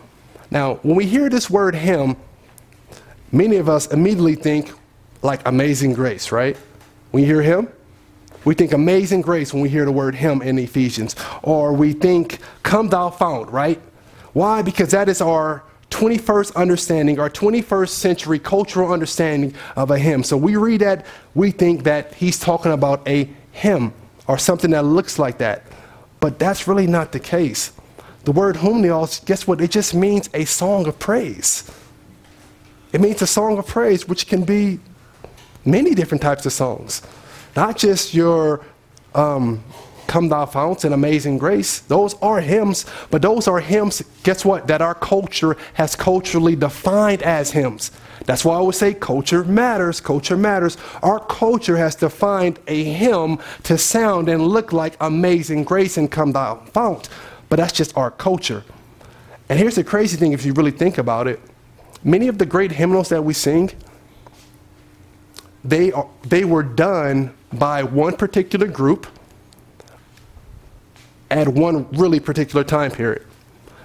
[0.51, 2.17] Now, when we hear this word hymn,
[3.31, 4.71] many of us immediately think
[5.21, 6.57] like amazing grace, right?
[7.11, 7.67] When you hear hymn,
[8.45, 11.15] we think amazing grace when we hear the word hymn in Ephesians.
[11.43, 13.81] Or we think, come thou fount, right?
[14.33, 14.61] Why?
[14.61, 20.23] Because that is our 21st understanding, our 21st century cultural understanding of a hymn.
[20.23, 23.93] So we read that, we think that he's talking about a hymn
[24.27, 25.63] or something that looks like that.
[26.19, 27.73] But that's really not the case.
[28.29, 29.59] The word humnios, guess what?
[29.59, 31.63] It just means a song of praise.
[32.93, 34.79] It means a song of praise, which can be
[35.65, 37.01] many different types of songs.
[37.55, 38.63] Not just your
[39.15, 39.63] um,
[40.05, 40.45] Come Thou
[40.83, 41.79] and Amazing Grace.
[41.79, 44.67] Those are hymns, but those are hymns, guess what?
[44.67, 47.89] That our culture has culturally defined as hymns.
[48.25, 49.99] That's why I would say culture matters.
[49.99, 50.77] Culture matters.
[51.01, 56.33] Our culture has defined a hymn to sound and look like Amazing Grace and Come
[56.33, 57.09] Thou Fount.
[57.49, 58.63] But that's just our culture.
[59.49, 61.39] And here's the crazy thing if you really think about it
[62.03, 63.71] many of the great hymnals that we sing,
[65.63, 69.07] they, are, they were done by one particular group
[71.29, 73.25] at one really particular time period.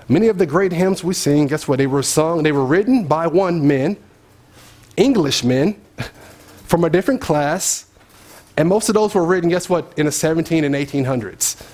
[0.09, 1.79] Many of the great hymns we sing, guess what?
[1.79, 3.97] They were sung, they were written by one men,
[4.97, 5.81] Englishmen,
[6.65, 7.87] from a different class,
[8.57, 11.74] and most of those were written, guess what, in the 17 and 1800s.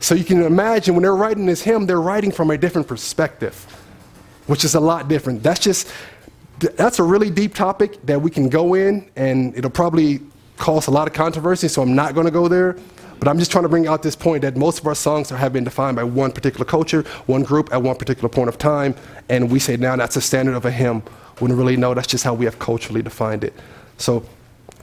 [0.00, 3.54] So you can imagine when they're writing this hymn, they're writing from a different perspective,
[4.46, 5.42] which is a lot different.
[5.42, 5.90] That's just,
[6.58, 10.20] that's a really deep topic that we can go in, and it'll probably
[10.56, 12.76] cause a lot of controversy, so I'm not going to go there.
[13.18, 15.52] But I'm just trying to bring out this point that most of our songs have
[15.52, 18.94] been defined by one particular culture, one group at one particular point of time,
[19.28, 21.02] and we say now that's the standard of a hymn.
[21.40, 23.54] When really no, that's just how we have culturally defined it.
[23.96, 24.24] So,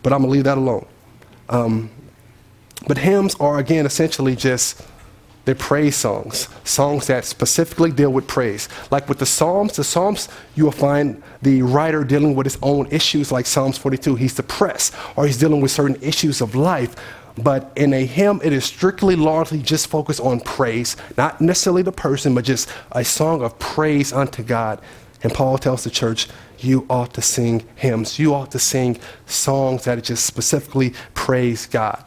[0.03, 0.85] but I'm gonna leave that alone.
[1.49, 1.89] Um,
[2.87, 4.85] but hymns are again essentially just
[5.45, 8.67] they're praise songs, songs that specifically deal with praise.
[8.91, 12.87] Like with the Psalms, the Psalms, you will find the writer dealing with his own
[12.87, 14.15] issues, like Psalms 42.
[14.15, 16.95] He's depressed or he's dealing with certain issues of life.
[17.37, 21.91] But in a hymn, it is strictly largely just focused on praise, not necessarily the
[21.91, 24.81] person, but just a song of praise unto God.
[25.21, 26.27] And Paul tells the church,
[26.59, 28.17] you ought to sing hymns.
[28.17, 32.03] You ought to sing songs that just specifically praise God.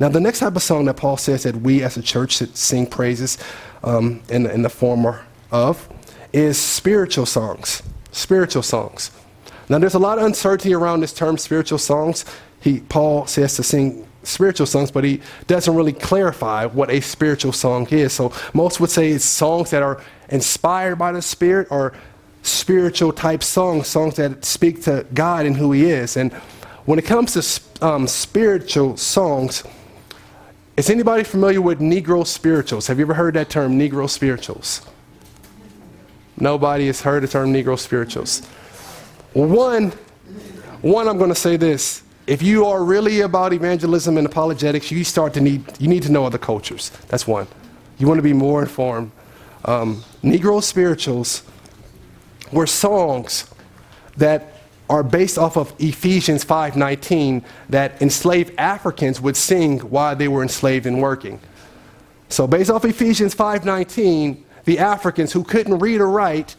[0.00, 2.56] Now, the next type of song that Paul says that we as a church should
[2.56, 3.36] sing praises
[3.84, 5.06] um, in, in the form
[5.52, 5.88] of
[6.32, 7.82] is spiritual songs.
[8.10, 9.10] Spiritual songs.
[9.68, 12.24] Now, there's a lot of uncertainty around this term, spiritual songs.
[12.60, 17.52] He, Paul says to sing spiritual songs, but he doesn't really clarify what a spiritual
[17.52, 18.14] song is.
[18.14, 21.92] So most would say it's songs that are inspired by the Spirit or
[22.42, 26.16] spiritual type songs, songs that speak to God and who He is.
[26.16, 26.32] And
[26.86, 29.62] when it comes to um, spiritual songs,
[30.80, 32.86] is anybody familiar with Negro spirituals?
[32.86, 34.80] Have you ever heard that term, Negro spirituals?
[36.38, 38.40] Nobody has heard the term Negro spirituals.
[39.34, 39.90] One,
[40.80, 45.04] one, I'm going to say this if you are really about evangelism and apologetics, you
[45.04, 46.88] start to need you need to know other cultures.
[47.08, 47.46] That's one.
[47.98, 49.12] You want to be more informed.
[49.66, 51.42] Um, Negro spirituals
[52.52, 53.44] were songs
[54.16, 54.59] that
[54.90, 60.84] are based off of Ephesians 5:19 that enslaved Africans would sing while they were enslaved
[60.84, 61.38] and working.
[62.28, 66.56] So based off Ephesians 5:19, the Africans who couldn't read or write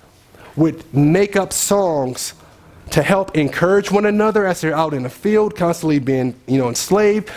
[0.56, 2.34] would make up songs
[2.92, 6.68] to help encourage one another as they're out in the field, constantly being, you know,
[6.68, 7.30] enslaved.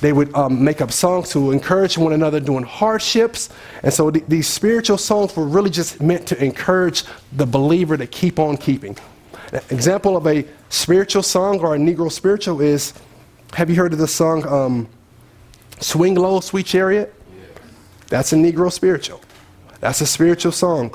[0.00, 3.50] They would um, make up songs to encourage one another during hardships.
[3.82, 8.06] And so th- these spiritual songs were really just meant to encourage the believer to
[8.06, 8.96] keep on keeping.
[9.52, 12.94] An example of a spiritual song or a Negro spiritual is
[13.54, 14.88] have you heard of the song um,
[15.80, 17.12] Swing Low, Sweet Chariot?
[18.08, 19.20] That's a Negro spiritual.
[19.80, 20.94] That's a spiritual song.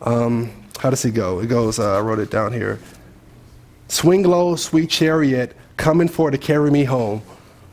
[0.00, 1.40] Um, how does it go?
[1.40, 2.80] It goes, uh, I wrote it down here.
[3.86, 7.22] Swing low, sweet chariot, coming for to carry me home.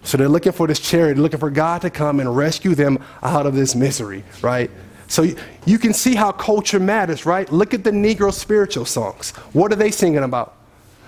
[0.04, 3.46] So they're looking for this chariot, looking for God to come and rescue them out
[3.46, 4.70] of this misery, right?
[5.10, 5.26] So
[5.66, 7.52] you, can see how culture matters, right?
[7.52, 9.32] Look at the Negro spiritual songs.
[9.54, 10.56] What are they singing about?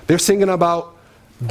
[0.08, 0.98] They're singing about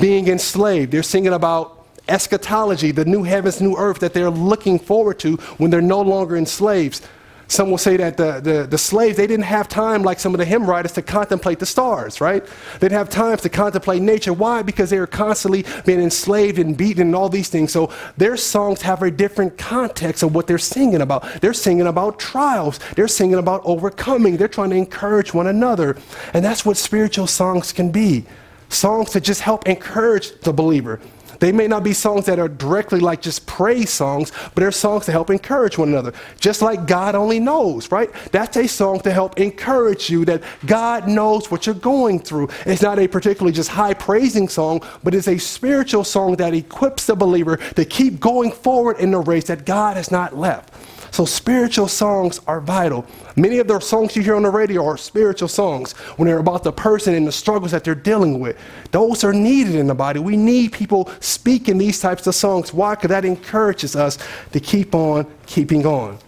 [0.00, 0.90] being enslaved.
[0.90, 5.70] They're singing about eschatology, the new heavens, new earth that they're looking forward to when
[5.70, 7.06] they're no longer enslaved.
[7.50, 10.38] Some will say that the, the, the, slaves, they didn't have time like some of
[10.38, 12.46] the hymn writers to contemplate the stars, right?
[12.74, 14.32] They didn't have time to contemplate nature.
[14.32, 14.62] Why?
[14.62, 17.72] Because they were constantly being enslaved and beaten and all these things.
[17.72, 21.24] So their songs have a different context of what they're singing about.
[21.40, 22.78] They're singing about trials.
[22.94, 24.36] They're singing about overcoming.
[24.36, 25.96] They're trying to encourage one another.
[26.32, 28.26] And that's what spiritual songs can be.
[28.68, 31.00] Songs that just help encourage the believer.
[31.40, 35.06] They may not be songs that are directly like just praise songs, but they're songs
[35.06, 36.12] to help encourage one another.
[36.38, 38.10] Just like God only knows, right?
[38.30, 42.50] That's a song to help encourage you that God knows what you're going through.
[42.66, 47.06] It's not a particularly just high praising song, but it's a spiritual song that equips
[47.06, 50.74] the believer to keep going forward in the race that God has not left.
[51.12, 53.06] So spiritual songs are vital.
[53.36, 56.64] Many of the songs you hear on the radio are spiritual songs when they're about
[56.64, 58.56] the person and the struggles that they're dealing with.
[58.90, 60.20] Those are needed in the body.
[60.20, 62.74] We need people speaking these types of songs.
[62.74, 62.94] Why?
[62.94, 64.18] Because that encourages us
[64.52, 66.18] to keep on keeping on.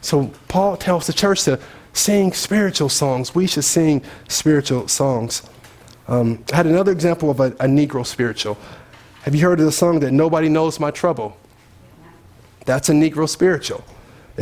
[0.00, 1.58] So Paul tells the church to
[1.92, 3.34] sing spiritual songs.
[3.34, 5.42] We should sing spiritual songs.
[6.08, 8.58] Um, I had another example of a, a Negro spiritual.
[9.22, 11.36] Have you heard of the song that Nobody Knows My Trouble?
[12.66, 13.84] That's a Negro spiritual.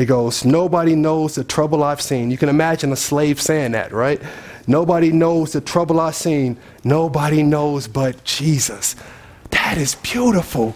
[0.01, 2.31] It goes, Nobody knows the trouble I've seen.
[2.31, 4.19] You can imagine a slave saying that, right?
[4.67, 6.57] Nobody knows the trouble I've seen.
[6.83, 8.97] Nobody knows but Jesus.
[9.51, 10.75] That is beautiful.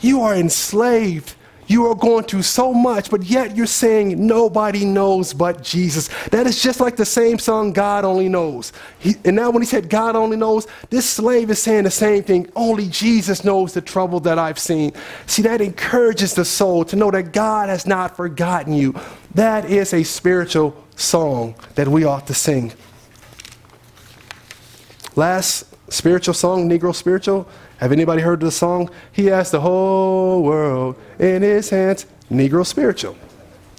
[0.00, 1.34] You are enslaved.
[1.72, 6.10] You are going through so much, but yet you're saying nobody knows but Jesus.
[6.28, 8.74] That is just like the same song, God Only Knows.
[8.98, 12.24] He, and now, when he said God only knows, this slave is saying the same
[12.24, 12.46] thing.
[12.54, 14.92] Only Jesus knows the trouble that I've seen.
[15.24, 18.94] See, that encourages the soul to know that God has not forgotten you.
[19.34, 22.74] That is a spiritual song that we ought to sing.
[25.16, 27.48] Last spiritual song, Negro spiritual.
[27.78, 28.90] Have anybody heard the song?
[29.12, 32.06] He has the whole world in his hands.
[32.30, 33.16] Negro spiritual.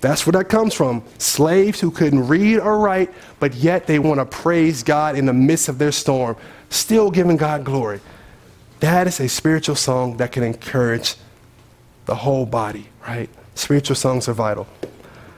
[0.01, 1.01] That's where that comes from.
[1.17, 3.09] Slaves who couldn't read or write,
[3.39, 6.35] but yet they want to praise God in the midst of their storm,
[6.69, 8.01] still giving God glory.
[8.81, 11.15] That is a spiritual song that can encourage
[12.05, 13.29] the whole body, right?
[13.55, 14.67] Spiritual songs are vital.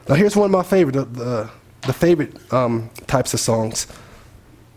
[0.09, 1.49] Now, here's one of my favorite, the, the,
[1.81, 3.85] the favorite um, types of songs.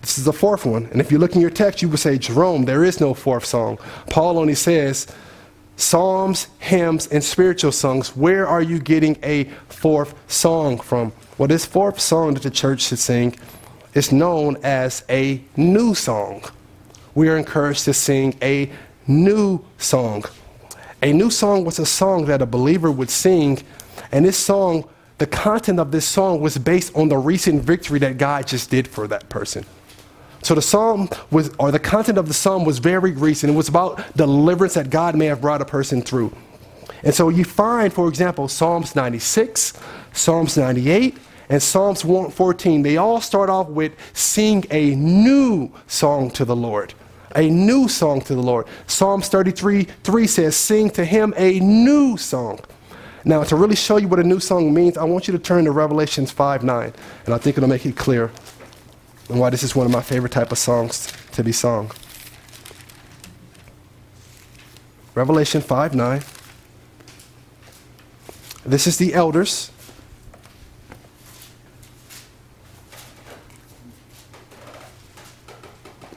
[0.01, 0.87] This is the fourth one.
[0.87, 3.45] And if you look in your text, you would say, Jerome, there is no fourth
[3.45, 3.79] song.
[4.09, 5.07] Paul only says,
[5.77, 8.17] Psalms, hymns, and spiritual songs.
[8.17, 11.13] Where are you getting a fourth song from?
[11.37, 13.37] Well, this fourth song that the church should sing
[13.95, 16.43] is known as a new song.
[17.15, 18.71] We are encouraged to sing a
[19.07, 20.25] new song.
[21.01, 23.63] A new song was a song that a believer would sing,
[24.11, 24.89] and this song,
[25.19, 28.89] the content of this song was based on the recent victory that God just did
[28.89, 29.65] for that person.
[30.43, 33.53] So the psalm was, or the content of the psalm was very recent.
[33.53, 36.33] It was about deliverance that God may have brought a person through.
[37.03, 39.73] And so you find, for example, Psalms 96,
[40.13, 41.17] Psalms 98,
[41.49, 42.83] and Psalms 114.
[42.83, 46.95] They all start off with sing a new song to the Lord.
[47.37, 48.67] A new song to the Lord.
[48.87, 52.61] Psalms 33 3 says, Sing to him a new song.
[53.25, 55.65] Now, to really show you what a new song means, I want you to turn
[55.65, 56.93] to Revelations 5 9,
[57.27, 58.31] and I think it'll make it clear
[59.29, 61.91] and why this is one of my favorite type of songs to be sung.
[65.15, 66.23] Revelation 5 9.
[68.65, 69.71] This is the elders.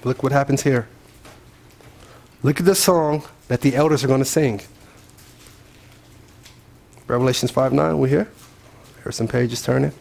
[0.04, 0.88] Look what happens here.
[2.44, 4.62] Look at the song that the elders are going to sing.
[7.08, 8.24] Revelations 5 9, we hear?
[8.24, 8.32] here?
[9.04, 9.92] Here's some pages turning.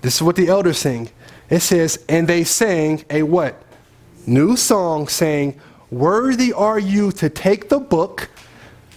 [0.00, 1.10] This is what the elders sing.
[1.52, 3.62] It says, and they sang a what?
[4.26, 8.30] New song saying, Worthy are you to take the book,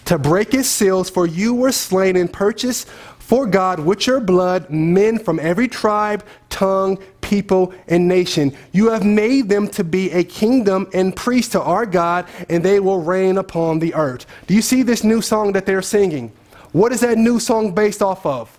[0.06, 2.88] to break its seals, for you were slain and purchased
[3.18, 8.56] for God with your blood men from every tribe, tongue, people, and nation.
[8.72, 12.80] You have made them to be a kingdom and priests to our God, and they
[12.80, 14.24] will reign upon the earth.
[14.46, 16.32] Do you see this new song that they're singing?
[16.72, 18.55] What is that new song based off of?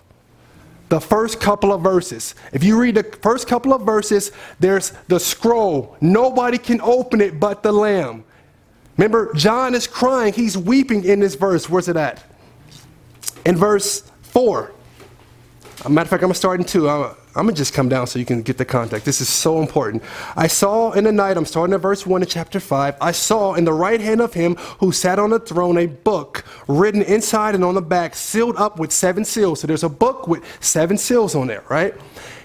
[0.88, 2.34] The first couple of verses.
[2.52, 5.96] If you read the first couple of verses, there's the scroll.
[6.00, 8.24] Nobody can open it but the Lamb.
[8.96, 10.32] Remember, John is crying.
[10.32, 11.68] He's weeping in this verse.
[11.68, 12.22] Where's it at?
[13.46, 14.72] In verse 4.
[15.84, 16.88] A matter of fact, I'm going to start in 2.
[17.38, 19.06] I'm, going to just come down so you can get the context.
[19.06, 20.02] This is so important.
[20.36, 22.96] I saw in the night, I'm starting at verse 1 in chapter 5.
[23.00, 26.44] I saw in the right hand of him who sat on the throne a book
[26.66, 29.60] written inside and on the back, sealed up with seven seals.
[29.60, 31.94] So there's a book with seven seals on there, right?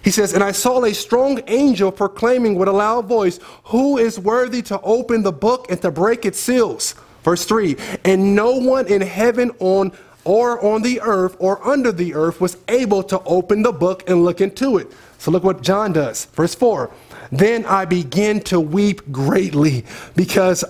[0.04, 4.20] He says, And I saw a strong angel proclaiming with a loud voice, Who is
[4.20, 6.94] worthy to open the book and to break its seals?
[7.24, 9.91] Verse 3 And no one in heaven, on
[10.26, 14.24] or on the earth or under the earth was able to open the book and
[14.24, 14.88] look into it.
[15.17, 16.26] So look what John does.
[16.26, 16.91] Verse 4
[17.32, 20.63] Then I began to weep greatly because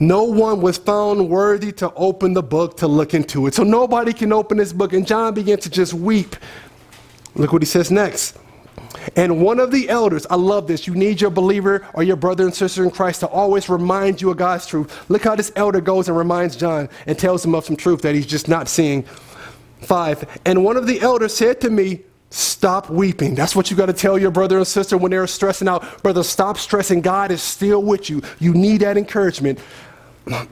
[0.00, 3.54] no one was found worthy to open the book to look into it.
[3.54, 4.92] So nobody can open this book.
[4.92, 6.36] And John began to just weep.
[7.34, 8.36] Look what he says next.
[9.16, 10.86] And one of the elders, I love this.
[10.86, 14.30] You need your believer or your brother and sister in Christ to always remind you
[14.30, 15.08] of God's truth.
[15.10, 18.14] Look how this elder goes and reminds John and tells him of some truth that
[18.14, 19.04] he's just not seeing.
[19.82, 20.40] Five.
[20.44, 22.00] And one of the elders said to me,
[22.34, 23.36] Stop weeping.
[23.36, 26.02] That's what you got to tell your brother and sister when they're stressing out.
[26.02, 27.00] Brother, stop stressing.
[27.00, 28.22] God is still with you.
[28.40, 29.60] You need that encouragement.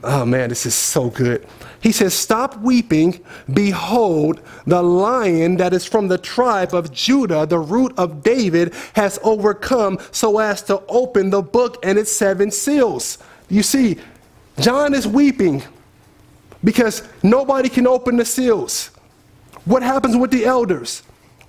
[0.03, 1.47] Oh man, this is so good.
[1.81, 3.23] He says, Stop weeping.
[3.51, 9.19] Behold, the lion that is from the tribe of Judah, the root of David, has
[9.23, 13.17] overcome so as to open the book and its seven seals.
[13.49, 13.97] You see,
[14.59, 15.63] John is weeping
[16.63, 18.91] because nobody can open the seals.
[19.65, 21.03] What happens with the elders?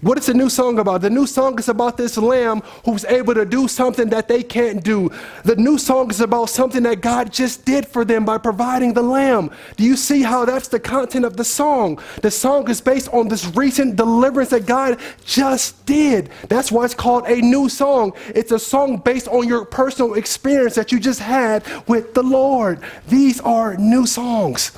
[0.04, 1.00] What is the new song about?
[1.00, 4.84] The new song is about this lamb who's able to do something that they can't
[4.84, 5.10] do.
[5.44, 9.00] The new song is about something that God just did for them by providing the
[9.00, 9.50] lamb.
[9.78, 12.00] Do you see how that's the content of the song?
[12.20, 16.28] The song is based on this recent deliverance that God just did.
[16.50, 18.12] That's why it's called a new song.
[18.34, 22.80] It's a song based on your personal experience that you just had with the Lord.
[23.08, 24.72] These are new songs.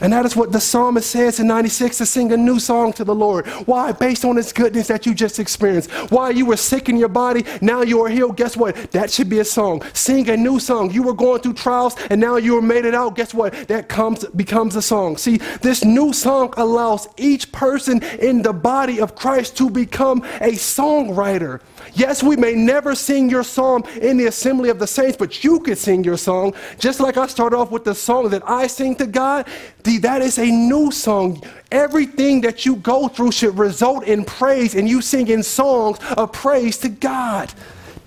[0.00, 3.04] And that is what the psalmist says in 96 to sing a new song to
[3.04, 3.46] the Lord.
[3.66, 3.92] Why?
[3.92, 5.90] Based on his goodness that you just experienced.
[6.10, 8.36] Why you were sick in your body, now you are healed.
[8.36, 8.76] Guess what?
[8.92, 9.82] That should be a song.
[9.92, 10.90] Sing a new song.
[10.90, 13.16] You were going through trials and now you were made it out.
[13.16, 13.52] Guess what?
[13.68, 15.16] That comes becomes a song.
[15.16, 20.52] See, this new song allows each person in the body of Christ to become a
[20.52, 21.60] songwriter.
[21.94, 25.60] Yes, we may never sing your psalm in the assembly of the saints, but you
[25.60, 26.54] could sing your song.
[26.78, 29.46] Just like I started off with the song that I sing to God,
[29.82, 31.42] that is a new song.
[31.72, 36.32] Everything that you go through should result in praise, and you sing in songs of
[36.32, 37.52] praise to God.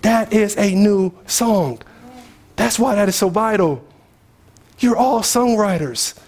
[0.01, 1.81] That is a new song.
[2.55, 3.83] That's why that is so vital.
[4.79, 6.19] You're all songwriters.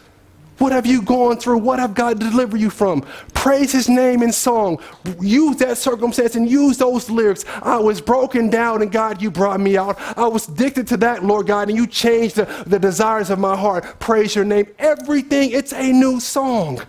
[0.57, 1.57] What have you gone through?
[1.57, 3.01] What have God delivered you from?
[3.33, 4.79] Praise His name in song.
[5.19, 7.43] Use that circumstance and use those lyrics.
[7.61, 9.99] I was broken down, and God, you brought me out.
[10.17, 13.55] I was addicted to that, Lord God, and you changed the, the desires of my
[13.55, 13.99] heart.
[13.99, 14.67] Praise your name.
[14.79, 16.81] Everything, it's a new song.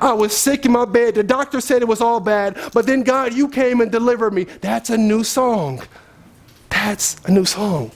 [0.00, 1.14] I was sick in my bed.
[1.16, 4.44] The doctor said it was all bad, but then God, you came and delivered me.
[4.44, 5.82] That's a new song.
[6.70, 7.90] That's a new song.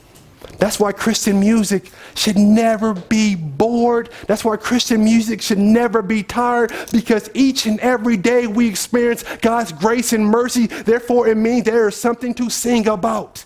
[0.58, 4.10] That's why Christian music should never be bored.
[4.26, 9.24] That's why Christian music should never be tired because each and every day we experience
[9.42, 10.66] God's grace and mercy.
[10.66, 13.44] Therefore, it means there is something to sing about.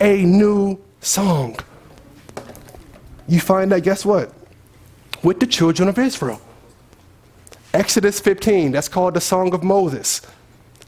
[0.00, 1.56] A new song.
[3.28, 4.32] You find that, guess what?
[5.22, 6.40] With the children of Israel.
[7.72, 10.22] Exodus 15, that's called the Song of Moses.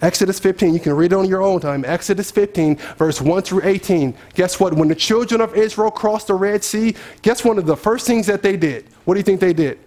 [0.02, 1.84] Exodus 15, you can read it on your own time.
[1.84, 4.14] Exodus 15, verse 1 through 18.
[4.34, 4.74] Guess what?
[4.74, 8.26] When the children of Israel crossed the Red Sea, guess one of the first things
[8.26, 8.86] that they did?
[9.04, 9.78] What do you think they did?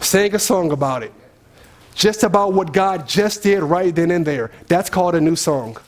[0.00, 1.12] Sang a song about it.
[1.94, 4.50] Just about what God just did right then and there.
[4.66, 5.78] That's called a new song.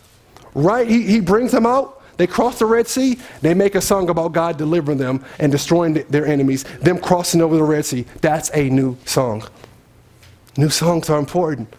[0.55, 0.89] Right?
[0.89, 2.03] He, he brings them out.
[2.17, 3.19] They cross the Red Sea.
[3.43, 7.57] They make a song about God delivering them and destroying their enemies, them crossing over
[7.57, 8.07] the Red Sea.
[8.23, 9.47] That's a new song.
[10.57, 11.75] New songs are important.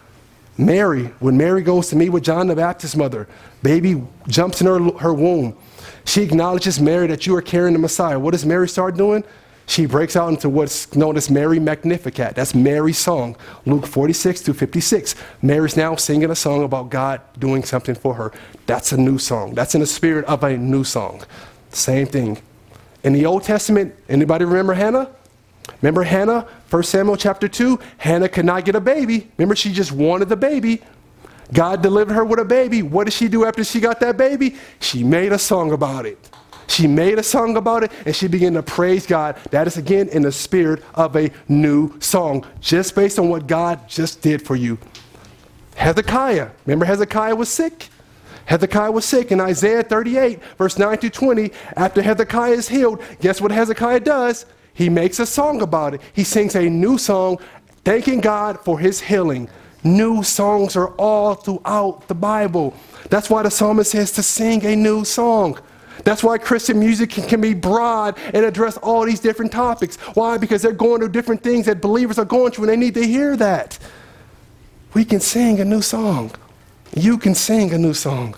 [0.57, 3.27] Mary, when Mary goes to meet with John the Baptist's mother,
[3.61, 5.55] baby jumps in her, her womb.
[6.05, 8.17] She acknowledges Mary that you are carrying the Messiah.
[8.17, 9.23] What does Mary start doing?
[9.67, 12.35] She breaks out into what's known as Mary Magnificat.
[12.35, 13.35] That's Mary's song,
[13.65, 15.13] Luke 46 to 56.
[15.41, 18.31] Mary's now singing a song about God doing something for her.
[18.65, 19.53] That's a new song.
[19.55, 21.21] That's in the spirit of a new song.
[21.69, 22.41] Same thing.
[23.03, 25.09] In the Old Testament, anybody remember Hannah?
[25.81, 27.79] Remember Hannah, 1 Samuel chapter 2?
[27.97, 29.29] Hannah could not get a baby.
[29.37, 30.81] Remember, she just wanted the baby.
[31.53, 32.81] God delivered her with a baby.
[32.81, 34.55] What did she do after she got that baby?
[34.79, 36.17] She made a song about it.
[36.67, 39.37] She made a song about it and she began to praise God.
[39.51, 43.87] That is again in the spirit of a new song, just based on what God
[43.87, 44.77] just did for you.
[45.75, 47.89] Hezekiah, remember Hezekiah was sick?
[48.45, 51.51] Hezekiah was sick in Isaiah 38, verse 9 to 20.
[51.75, 54.45] After Hezekiah is healed, guess what Hezekiah does?
[54.77, 56.01] He makes a song about it.
[56.13, 57.39] He sings a new song
[57.83, 59.49] thanking God for his healing.
[59.83, 62.75] New songs are all throughout the Bible.
[63.09, 65.59] That's why the psalmist says to sing a new song.
[66.03, 69.95] That's why Christian music can, can, be broad and address all these different topics.
[70.13, 70.37] Why?
[70.37, 73.03] Because they're going through different things that believers are going through and they need to
[73.05, 73.79] hear that.
[74.93, 76.33] We can sing a new song.
[76.95, 78.35] You can sing a new song.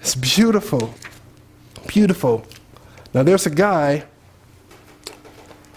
[0.00, 0.92] It's beautiful.
[1.86, 2.44] Beautiful.
[3.14, 4.04] Now, there's a guy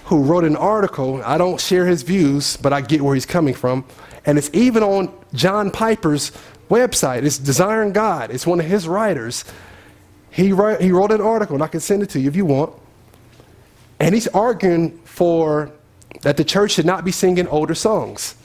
[0.05, 1.21] who wrote an article.
[1.23, 3.85] I don't share his views, but I get where he's coming from.
[4.25, 6.31] And it's even on John Piper's
[6.69, 7.23] website.
[7.23, 8.31] It's Desiring God.
[8.31, 9.45] It's one of his writers.
[10.31, 12.45] He, write, he wrote an article, and I can send it to you if you
[12.45, 12.73] want.
[13.99, 15.71] And he's arguing for
[16.21, 18.35] that the church should not be singing older songs.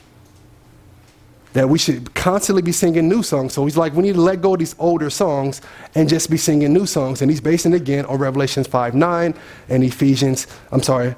[1.55, 3.55] That we should constantly be singing new songs.
[3.55, 5.63] So he's like, we need to let go of these older songs
[5.95, 7.23] and just be singing new songs.
[7.23, 9.35] And he's basing it again on Revelations 5 9
[9.69, 11.15] and Ephesians, I'm sorry,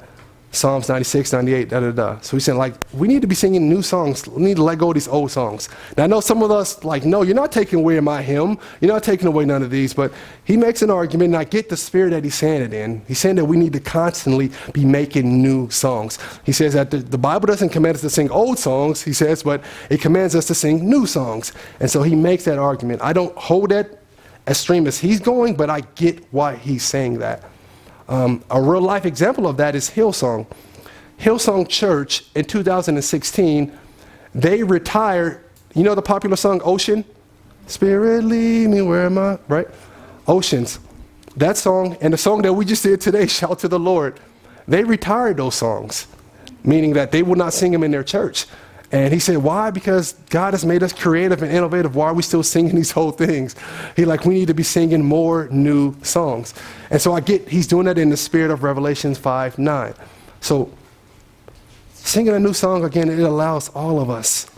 [0.52, 2.20] Psalms 96, 98, da da da.
[2.20, 4.26] So he's saying, like, we need to be singing new songs.
[4.26, 5.68] We need to let go of these old songs.
[5.96, 8.58] Now, I know some of us, like, no, you're not taking away my hymn.
[8.80, 9.94] You're not taking away none of these.
[9.94, 10.12] But
[10.44, 13.00] he makes an argument, and I get the spirit that he's saying it in.
[13.06, 16.18] He's saying that we need to constantly be making new songs.
[16.44, 19.44] He says that the, the Bible doesn't command us to sing old songs, he says,
[19.44, 21.52] but it commands us to sing new songs.
[21.78, 23.02] And so he makes that argument.
[23.02, 24.00] I don't hold that
[24.48, 27.44] as extreme as he's going, but I get why he's saying that.
[28.10, 30.46] Um, a real life example of that is Hillsong.
[31.18, 33.78] Hillsong Church in 2016,
[34.34, 35.44] they retired.
[35.74, 37.04] You know the popular song Ocean?
[37.68, 39.38] Spirit lead me where am I?
[39.46, 39.68] Right?
[40.26, 40.80] Oceans.
[41.36, 44.18] That song and the song that we just did today, Shout to the Lord,
[44.66, 46.08] they retired those songs,
[46.64, 48.46] meaning that they will not sing them in their church.
[48.92, 49.70] And he said, Why?
[49.70, 51.94] Because God has made us creative and innovative.
[51.94, 53.54] Why are we still singing these old things?
[53.96, 56.54] He like, we need to be singing more new songs.
[56.90, 59.94] And so I get he's doing that in the spirit of Revelations 5 9.
[60.40, 60.70] So
[62.02, 64.50] Singing a new song, again, it allows all of us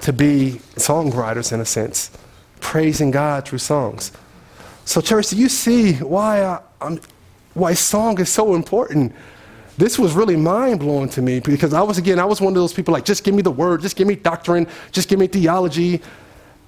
[0.00, 2.10] to be songwriters in a sense,
[2.60, 4.12] praising God through songs.
[4.86, 6.42] So, church, do you see why,
[6.80, 6.98] I,
[7.52, 9.12] why song is so important?
[9.78, 12.54] This was really mind blowing to me because I was, again, I was one of
[12.54, 15.26] those people like, just give me the word, just give me doctrine, just give me
[15.26, 16.00] theology.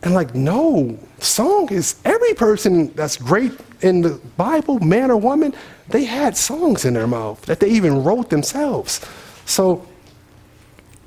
[0.02, 5.54] And like, no, song is every person that's great in the Bible, man or woman,
[5.88, 9.00] they had songs in their mouth that they even wrote themselves.
[9.46, 9.86] So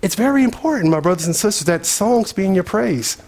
[0.02, 3.22] it's very important, my brothers and sisters, that songs be in your praise.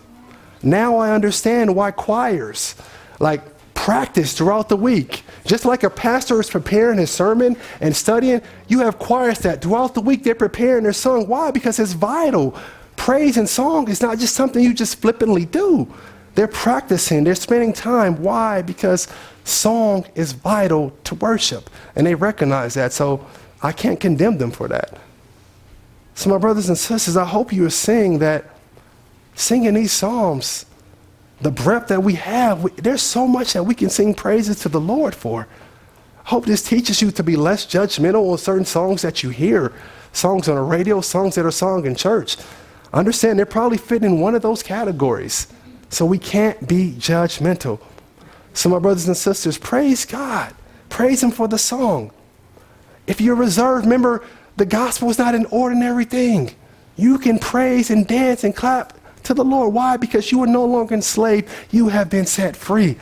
[0.64, 2.76] Now I understand why choirs,
[3.20, 5.24] like practice throughout the week.
[5.46, 9.94] Just like a pastor is preparing his sermon and studying, you have choirs that throughout
[9.94, 11.28] the week they're preparing their song.
[11.28, 11.52] Why?
[11.52, 12.58] Because it's vital.
[12.96, 15.92] Praise and song is not just something you just flippantly do.
[16.36, 18.22] They're practicing, they're spending time.
[18.22, 18.62] Why?
[18.62, 19.08] Because
[19.44, 21.70] song is vital to worship.
[21.96, 22.94] And they recognize that.
[22.94, 23.26] So
[23.62, 24.98] I can't condemn them for that.
[26.16, 28.46] So, my brothers and sisters, I hope you are seeing that
[29.36, 30.66] singing these psalms
[31.44, 34.70] the breath that we have, we, there's so much that we can sing praises to
[34.70, 35.48] the Lord for.
[36.26, 39.74] I hope this teaches you to be less judgmental on certain songs that you hear,
[40.14, 42.38] songs on the radio, songs that are sung in church.
[42.94, 45.48] Understand they're probably fit in one of those categories.
[45.90, 47.80] So we can't be judgmental.
[48.54, 50.54] So, my brothers and sisters, praise God.
[50.90, 52.12] Praise Him for the song.
[53.08, 54.24] If you're reserved, remember,
[54.56, 56.52] the gospel is not an ordinary thing.
[56.96, 59.74] You can praise and dance and clap to the Lord.
[59.74, 59.98] Why?
[59.98, 62.98] Because you are no longer enslaved, you have been set free.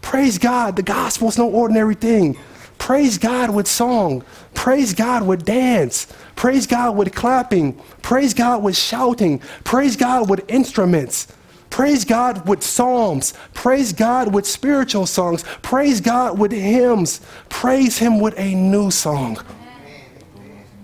[0.00, 0.76] Praise God.
[0.76, 2.36] The gospel is no ordinary thing.
[2.78, 4.24] Praise God with song.
[4.54, 6.12] Praise God with dance.
[6.34, 7.74] Praise God with clapping.
[8.02, 9.38] Praise God with shouting.
[9.62, 11.28] Praise God with instruments.
[11.70, 13.34] Praise God with psalms.
[13.54, 15.44] Praise God with spiritual songs.
[15.62, 17.20] Praise God with hymns.
[17.48, 19.38] Praise Him with a new song.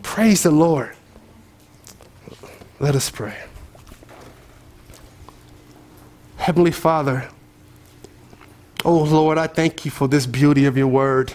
[0.03, 0.95] Praise the Lord.
[2.81, 3.48] Let us pray.
[6.39, 7.29] Heavenly Father,
[8.85, 11.35] oh Lord, I thank you for this beauty of your word.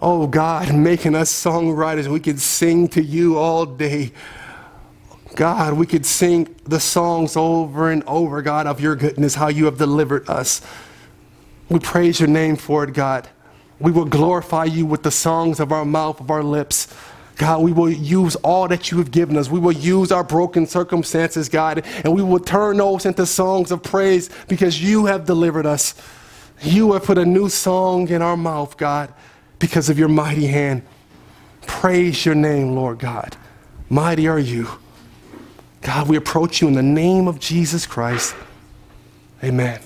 [0.00, 4.12] Oh God, making us songwriters, we could sing to you all day.
[5.34, 9.64] God, we could sing the songs over and over, God, of your goodness, how you
[9.64, 10.60] have delivered us.
[11.70, 13.28] We praise your name for it, God.
[13.80, 16.94] We will glorify you with the songs of our mouth, of our lips.
[17.36, 19.50] God, we will use all that you have given us.
[19.50, 23.82] We will use our broken circumstances, God, and we will turn those into songs of
[23.82, 25.94] praise because you have delivered us.
[26.62, 29.12] You have put a new song in our mouth, God,
[29.58, 30.82] because of your mighty hand.
[31.66, 33.36] Praise your name, Lord God.
[33.88, 34.68] Mighty are you.
[35.80, 38.34] God, we approach you in the name of Jesus Christ.
[39.42, 39.80] Amen.